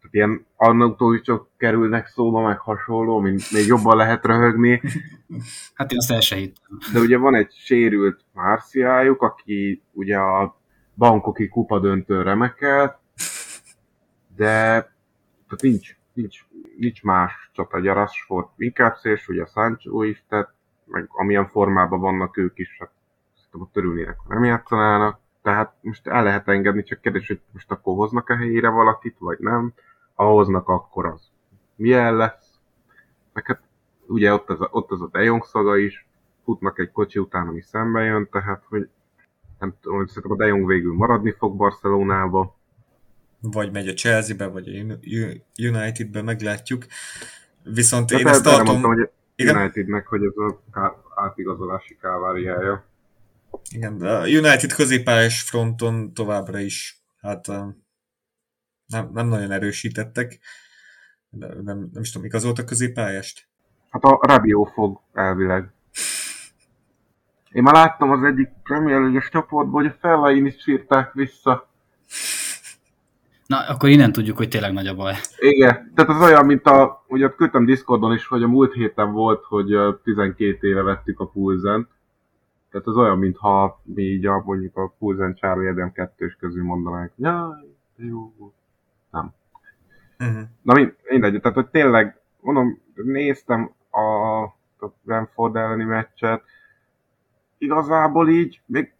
[0.00, 4.80] tehát ilyen annautóicsok kerülnek szóba, meg hasonló, mint még jobban lehet röhögni.
[5.74, 6.78] Hát én azt el se hittem.
[6.92, 10.56] De ugye van egy sérült Márciájuk, aki ugye a
[10.96, 12.96] bankoki kupa döntő remekelt,
[14.36, 14.54] de
[15.46, 16.44] tehát nincs nincs,
[16.76, 20.52] nincs más csata, a Rashford inkább szélső, ugye a Sancho is, tehát
[20.86, 22.90] meg amilyen formában vannak ők is, hát
[23.34, 25.18] szerintem ott örülnének, ha nem játszanának.
[25.42, 29.38] Tehát most el lehet engedni, csak kérdés, hogy most akkor hoznak a helyére valakit, vagy
[29.38, 29.72] nem.
[30.14, 31.30] Ha hoznak, akkor az
[31.76, 32.58] milyen lesz.
[33.32, 33.60] Meg hát
[34.06, 36.06] ugye ott az a, ott az a De Jong szaga is,
[36.44, 38.88] futnak egy kocsi után, ami szembe jön, tehát hogy
[39.58, 42.56] nem tudom, hogy szerintem a De Jong végül maradni fog Barcelonába,
[43.40, 44.98] vagy megy a Chelsea-be, vagy a
[45.58, 46.84] United-be, meglátjuk.
[47.62, 48.66] Viszont De én ezt tartom...
[48.66, 49.56] Mondtam, hogy Igen?
[49.56, 50.60] Unitednek, hogy ez a
[51.14, 52.84] átigazolási káváriája.
[53.70, 57.46] Igen, de a United középpályás fronton továbbra is hát
[58.86, 60.38] nem, nem nagyon erősítettek.
[61.30, 63.48] De nem, nem is tudom, igazolt a középpályást?
[63.90, 65.70] Hát a Rabió fog elvileg.
[67.50, 70.80] Én már láttam az egyik Premier League-es csoportból, hogy a Fellain is
[71.12, 71.68] vissza.
[73.46, 75.14] Na, akkor innen tudjuk, hogy tényleg nagy a baj.
[75.38, 79.44] Igen, tehát az olyan, mint a, ugye küldtem Discordon is, hogy a múlt héten volt,
[79.44, 81.88] hogy 12 éve vettük a Pulzen.
[82.70, 87.12] Tehát az olyan, mintha mi így a, mondjuk a Pulzen Charlie Adam 2 közül mondanánk,
[87.16, 88.32] jaj, jó,
[89.10, 89.32] nem.
[90.18, 90.42] Uh-huh.
[90.62, 90.74] Na
[91.08, 94.42] mindegy, tehát hogy tényleg, mondom, néztem a,
[94.86, 96.42] a Brentford elleni meccset,
[97.58, 98.92] igazából így, még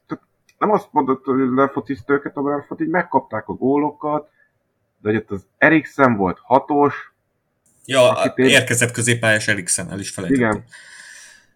[0.58, 4.30] nem azt mondod, hogy lefocizt őket a Brentford, így megkapták a gólokat,
[5.00, 7.14] de hogy ott az Eriksen volt hatos.
[7.84, 8.46] Ja, én...
[8.46, 10.50] érkezett középpályás Eriksen, el is felejtettem.
[10.50, 10.64] Igen.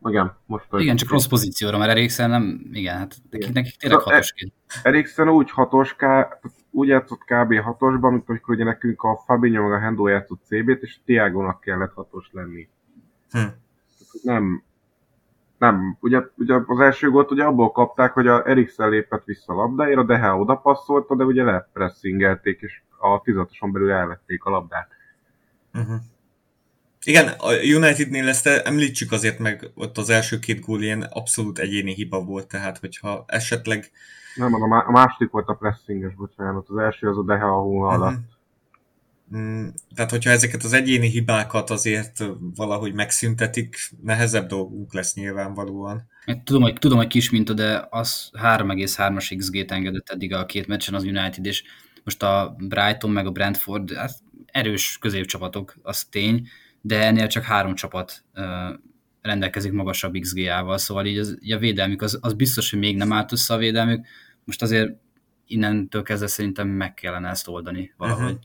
[0.05, 4.03] Igen, most igen, csak rossz pozícióra, mert Eriksen nem, igen, hát nekik, nekik tényleg e-
[4.03, 4.53] hatosként.
[4.83, 5.97] Eriksen úgy hatos,
[6.71, 7.61] úgy játszott kb.
[7.61, 11.93] hatosban, mint amikor ugye nekünk a Fabinho meg a Hendo játszott CB-t, és Tiago-nak kellett
[11.95, 12.69] hatos lenni.
[13.31, 13.39] Hm.
[14.23, 14.63] Nem,
[15.59, 19.57] nem, ugye, ugye az első gólt ugye abból kapták, hogy a Eriksen lépett vissza a
[19.57, 24.89] labdáért, a Deha oda passzolta, de ugye lepressingelték, és a tizatoson belül elvették a labdát.
[25.75, 26.01] Uh-huh.
[27.05, 31.95] Igen, a Unitednél ezt említsük azért meg, ott az első két gól ilyen abszolút egyéni
[31.95, 33.91] hiba volt, tehát hogyha esetleg...
[34.35, 38.03] Nem, a második volt a pressinges, bocsánat, az első az a Deha a hóna uh-huh.
[38.03, 38.39] alatt.
[39.37, 42.25] Mm, tehát, hogyha ezeket az egyéni hibákat azért
[42.57, 46.03] valahogy megszüntetik, nehezebb dolgunk lesz nyilvánvalóan.
[46.45, 50.95] Tudom, hogy, tudom, hogy kis minta, de az 3,3-as XG-t engedett eddig a két meccsen
[50.95, 51.65] az United, és
[52.05, 54.13] most a Brighton meg a Brentford hát
[54.47, 56.49] erős középcsapatok, az tény,
[56.81, 58.25] de ennél csak három csapat
[59.21, 63.13] rendelkezik magasabb XG-ával, szóval így, az, így a védelmük, az, az biztos, hogy még nem
[63.13, 64.07] állt össze a védelmük,
[64.45, 64.93] most azért
[65.47, 68.25] innentől kezdve szerintem meg kellene ezt oldani valahogy.
[68.25, 68.41] Uh-huh.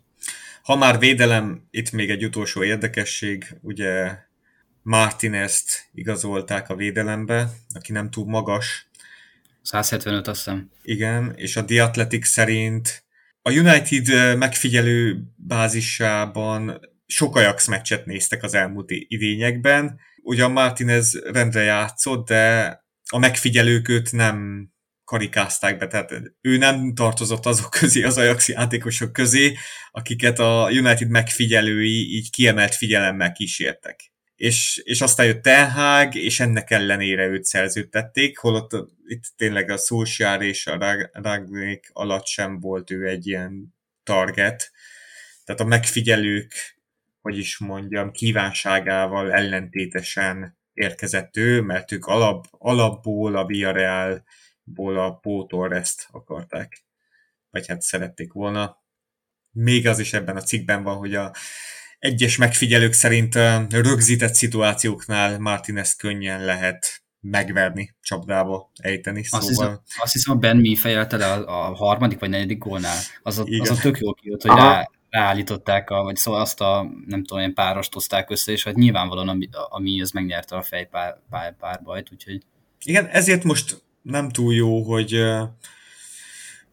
[0.63, 4.17] Ha már védelem, itt még egy utolsó érdekesség, ugye
[4.81, 8.89] Martinezt igazolták a védelembe, aki nem túl magas.
[9.61, 10.69] 175 azt hiszem.
[10.81, 13.04] Igen, és a The Athletic szerint
[13.47, 19.99] a United megfigyelő bázisában sok Ajax meccset néztek az elmúlt idényekben.
[20.23, 22.65] Ugyan Martinez rendre játszott, de
[23.09, 24.69] a megfigyelők őt nem
[25.03, 29.55] karikázták be, tehát ő nem tartozott azok közé, az Ajax játékosok közé,
[29.91, 34.13] akiket a United megfigyelői így kiemelt figyelemmel kísértek.
[34.35, 38.71] És, és aztán jött Ten és ennek ellenére őt szerződtették, holott
[39.07, 44.71] itt tényleg a Solskjaer és a Ragnik alatt sem volt ő egy ilyen target.
[45.43, 46.53] Tehát a megfigyelők,
[47.21, 54.23] hogy is mondjam, kívánságával ellentétesen érkezett ő, mert ők alap, alapból a Villarreal
[54.63, 56.85] ból a Pótorreszt akarták,
[57.49, 58.83] vagy hát szerették volna.
[59.51, 61.33] Még az is ebben a cikkben van, hogy a
[62.05, 63.35] egyes megfigyelők szerint
[63.69, 69.23] rögzített szituációknál Martinez könnyen lehet megverni, csapdába ejteni.
[69.23, 69.39] Szóval...
[69.39, 72.97] Azt, hiszem, azt hiszem a Ben mi fejelte le a, a harmadik vagy negyedik gólnál.
[73.21, 76.91] Az a, az a tök jól kijött, hogy rá, ráállították, a, vagy szóval azt a,
[77.05, 82.09] nem tudom, ilyen párost hozták össze, és hát nyilvánvalóan ami, ami az megnyerte a fejpárbajt,
[82.11, 82.41] úgyhogy...
[82.83, 85.23] Igen, ezért most nem túl jó, hogy,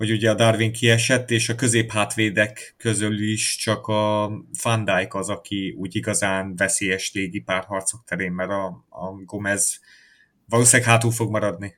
[0.03, 4.31] hogy ugye a Darwin kiesett, és a középhátvédek közül is csak a
[4.63, 9.81] Van Dijk az, aki úgy igazán veszélyes légi párharcok terén, mert a, a Gomez
[10.49, 11.77] valószínűleg hátul fog maradni.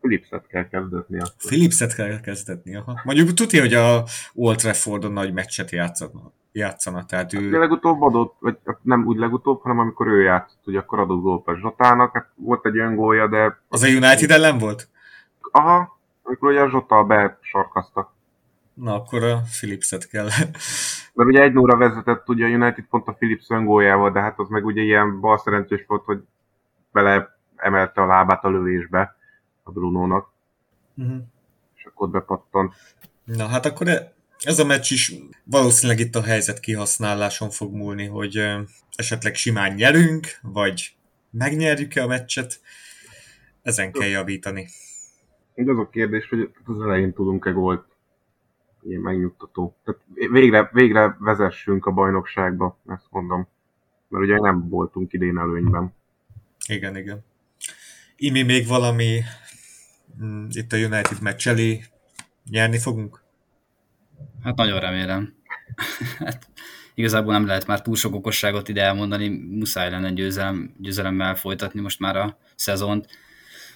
[0.00, 1.18] Philipset kell kezdetni.
[1.18, 1.34] Akkor.
[1.36, 3.00] Philipset kell kezdetni, aha.
[3.04, 4.04] Mondjuk tudja, hogy a
[4.34, 6.32] Old Traffordon nagy meccset játszana.
[6.52, 7.50] játszana tehát ő...
[7.50, 11.46] Hát legutóbb adott, vagy nem úgy legutóbb, hanem amikor ő játszott, hogy akkor adott gólt
[11.46, 13.58] a Zsotának, hát volt egy öngólja, de...
[13.68, 14.88] Az a United ellen volt?
[15.50, 15.93] Aha,
[16.24, 18.12] amikor ugye a Zsota besarkazta.
[18.74, 20.28] Na, akkor a Philipset kell.
[21.14, 24.48] Mert ugye egy óra vezetett ugye a United pont a Philips öngóljával, de hát az
[24.48, 26.22] meg ugye ilyen bal szerencsés volt, hogy
[26.92, 29.16] bele emelte a lábát a lövésbe
[29.62, 30.28] a Brunónak.
[30.94, 31.22] Uh-huh.
[31.74, 32.74] És akkor bepattant.
[33.24, 33.88] Na hát akkor
[34.40, 35.14] ez a meccs is
[35.44, 38.42] valószínűleg itt a helyzet kihasználáson fog múlni, hogy
[38.96, 40.96] esetleg simán nyerünk, vagy
[41.30, 42.60] megnyerjük-e a meccset.
[43.62, 44.68] Ezen kell javítani.
[45.54, 47.84] Ugye az a kérdés, hogy az elején tudunk-e gólt
[48.82, 49.76] ilyen megnyugtató.
[49.84, 50.00] Tehát
[50.30, 53.48] végre, végre vezessünk a bajnokságba, ezt mondom.
[54.08, 55.94] Mert ugye nem voltunk idén előnyben.
[56.68, 57.24] Igen, igen.
[58.16, 59.20] Imi még valami
[60.22, 61.84] mm, itt a United meccs elé
[62.50, 63.22] nyerni fogunk?
[64.42, 65.34] Hát nagyon remélem.
[66.18, 66.48] hát,
[66.94, 72.00] igazából nem lehet már túl sok okosságot ide elmondani, muszáj lenne győzelem, győzelemmel folytatni most
[72.00, 73.06] már a szezont.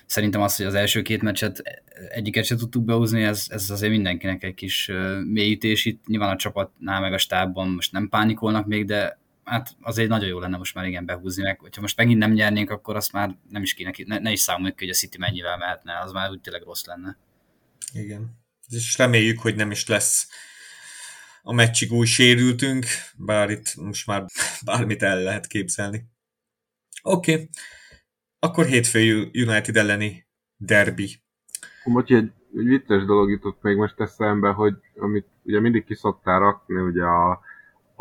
[0.09, 1.62] Szerintem az, hogy az első két meccset
[2.10, 4.90] egyiket se tudtuk behúzni, ez, ez azért mindenkinek egy kis
[5.24, 6.06] mélyítés itt.
[6.06, 10.39] Nyilván a csapatnál meg a stábban most nem pánikolnak még, de hát azért nagyon jó
[10.39, 11.59] lenne most már igen behúzni meg.
[11.59, 14.76] Hogyha most megint nem nyernénk, akkor azt már nem is kéne, ne, ne is számoljuk
[14.76, 17.16] ki, hogy a City mennyivel mehetne, az már úgy tényleg rossz lenne.
[17.93, 18.39] Igen.
[18.68, 20.28] És reméljük, hogy nem is lesz
[21.43, 22.86] a meccsig új sérültünk,
[23.16, 24.24] bár itt most már
[24.64, 26.05] bármit el lehet képzelni.
[27.02, 27.48] Oké, okay.
[28.39, 31.09] Akkor hétfő United elleni derby.
[31.85, 36.81] Most egy, egy vicces dolog jutott még most eszembe, hogy amit ugye mindig kiszoktál rakni,
[36.81, 37.31] ugye a,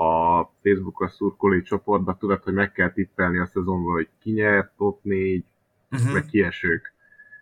[0.04, 5.04] a Facebook-os szurkolói csoportba, tudod, hogy meg kell tippelni a szezonban, hogy ki nyert, top
[5.04, 5.44] 4,
[5.92, 6.14] uh-huh.
[6.14, 6.94] meg kiesők.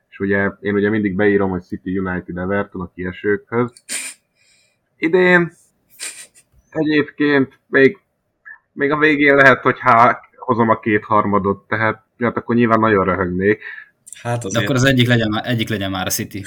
[0.10, 3.74] És ugye én ugye mindig beírom, hogy City United Everton a kiesőkhöz.
[4.98, 5.52] Idén
[6.70, 8.00] egyébként még,
[8.72, 13.64] még a végén lehet, hogy hát hozom a kétharmadot, tehát hát akkor nyilván nagyon röhögnék.
[14.22, 14.54] Hát azért.
[14.54, 16.44] De akkor az egyik legyen, egyik legyen már a City.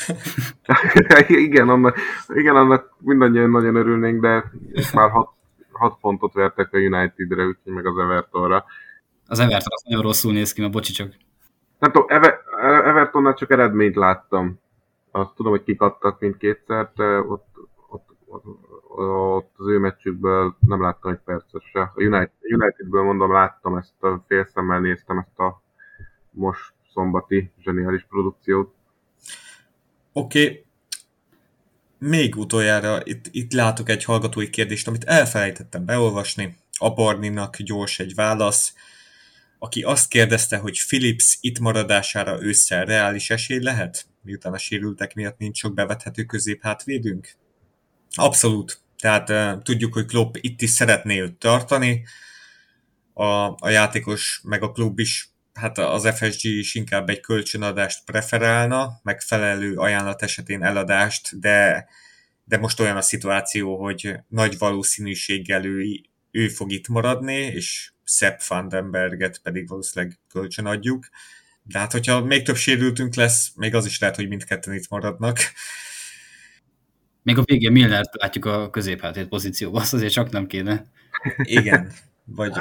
[1.46, 4.44] igen, annak, igen, annak mindannyian nagyon örülnénk, de
[4.92, 5.30] már hat,
[5.72, 8.64] hat pontot vertek a Unitedre, úgyhogy meg az Evertonra.
[9.26, 11.14] Az Everton az nagyon rosszul néz ki, ma bocsi csak.
[11.78, 12.38] Nem tudom, Ever,
[12.84, 14.60] Evertonnál csak eredményt láttam.
[15.10, 17.46] Azt tudom, hogy kikadtak mindkétszer, de ott,
[17.88, 18.44] ott, ott,
[19.06, 21.80] ott az ő meccsükből nem láttam egy percet se.
[21.80, 25.62] A United, Unitedből mondom, láttam ezt a félszemmel néztem ezt a
[26.30, 28.74] most szombati zseniális produkciót.
[30.12, 30.64] Oké, okay.
[31.98, 36.56] még utoljára itt, itt látok egy hallgatói kérdést, amit elfelejtettem beolvasni.
[36.78, 38.74] A Barninak gyors egy válasz,
[39.58, 45.38] aki azt kérdezte, hogy Philips itt maradására ősszel reális esély lehet, miután a sérültek miatt
[45.38, 47.28] nincs sok bevethető középhátvédünk?
[48.14, 48.80] Abszolút.
[48.98, 52.04] Tehát tudjuk, hogy Klopp itt is szeretné őt tartani,
[53.12, 59.00] a, a játékos meg a klub is hát az FSG is inkább egy kölcsönadást preferálna,
[59.02, 61.88] megfelelő ajánlat esetén eladást, de,
[62.44, 65.84] de most olyan a szituáció, hogy nagy valószínűséggel ő,
[66.30, 71.08] ő fog itt maradni, és Sepp Vandenberget pedig valószínűleg kölcsön adjuk.
[71.62, 75.38] De hát, hogyha még több sérültünk lesz, még az is lehet, hogy mindketten itt maradnak.
[77.28, 80.84] Még a végén Millert látjuk a középhátét pozícióban, azt azért csak nem kéne.
[81.42, 81.92] Igen,
[82.24, 82.52] vagy,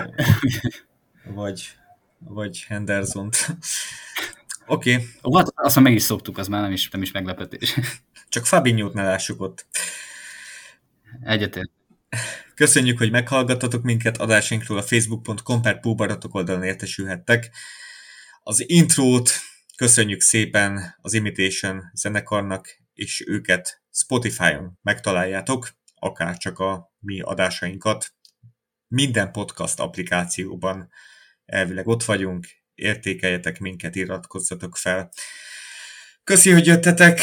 [1.35, 1.69] vagy
[2.17, 3.47] vagy Henderson-t.
[4.65, 4.93] Oké.
[4.93, 5.07] Okay.
[5.23, 7.79] Ó, hát azt meg is szoktuk, az már nem is, nem is meglepetés.
[8.29, 9.65] Csak Fabinho-t ne lássuk ott.
[11.21, 11.71] Egyetért.
[12.55, 17.51] Köszönjük, hogy meghallgattatok minket, adásunkról a facebook.com per Póbaratok oldalon értesülhettek.
[18.43, 19.31] Az intrót
[19.75, 28.13] köszönjük szépen az Imitation zenekarnak, és őket Spotify-on megtaláljátok, akár csak a mi adásainkat.
[28.87, 30.89] Minden podcast applikációban
[31.45, 35.11] elvileg ott vagyunk, értékeljetek minket, iratkozzatok fel.
[36.23, 37.21] Köszi, hogy jöttetek!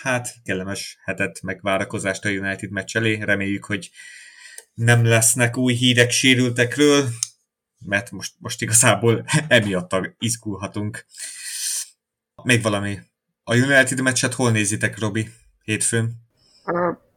[0.00, 3.14] Hát, kellemes hetet, meg várakozást a United meccs elé.
[3.14, 3.90] Reméljük, hogy
[4.74, 7.08] nem lesznek új hírek sérültekről,
[7.78, 11.06] mert most, most igazából emiatt izgulhatunk.
[12.42, 13.09] Még valami.
[13.44, 15.28] A United meccset hol nézitek, Robi?
[15.62, 16.12] Hétfőn?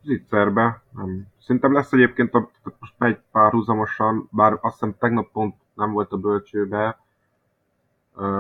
[0.04, 0.84] Zicserbe.
[0.92, 1.28] Nem.
[1.40, 6.18] Szerintem lesz egyébként a, most megy párhuzamosan, bár azt hiszem tegnap pont nem volt a
[6.18, 7.00] bölcsőbe,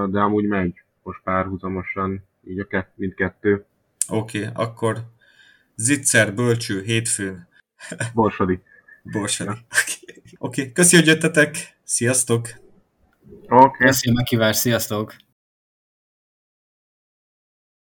[0.09, 3.65] de amúgy megy most párhuzamosan, így a kett, mindkettő.
[4.07, 4.97] Oké, okay, akkor
[5.75, 7.47] Zicser, bölcső, hétfőn.
[8.13, 8.59] Borsodi.
[9.03, 9.49] Borsodi.
[9.49, 9.65] Oké,
[10.37, 10.37] okay.
[10.37, 10.71] okay.
[10.71, 11.77] köszi, hogy jöttetek.
[11.83, 12.39] Sziasztok!
[12.39, 12.55] Oké.
[13.47, 13.87] Okay.
[13.87, 15.15] Köszi a meghívást, sziasztok!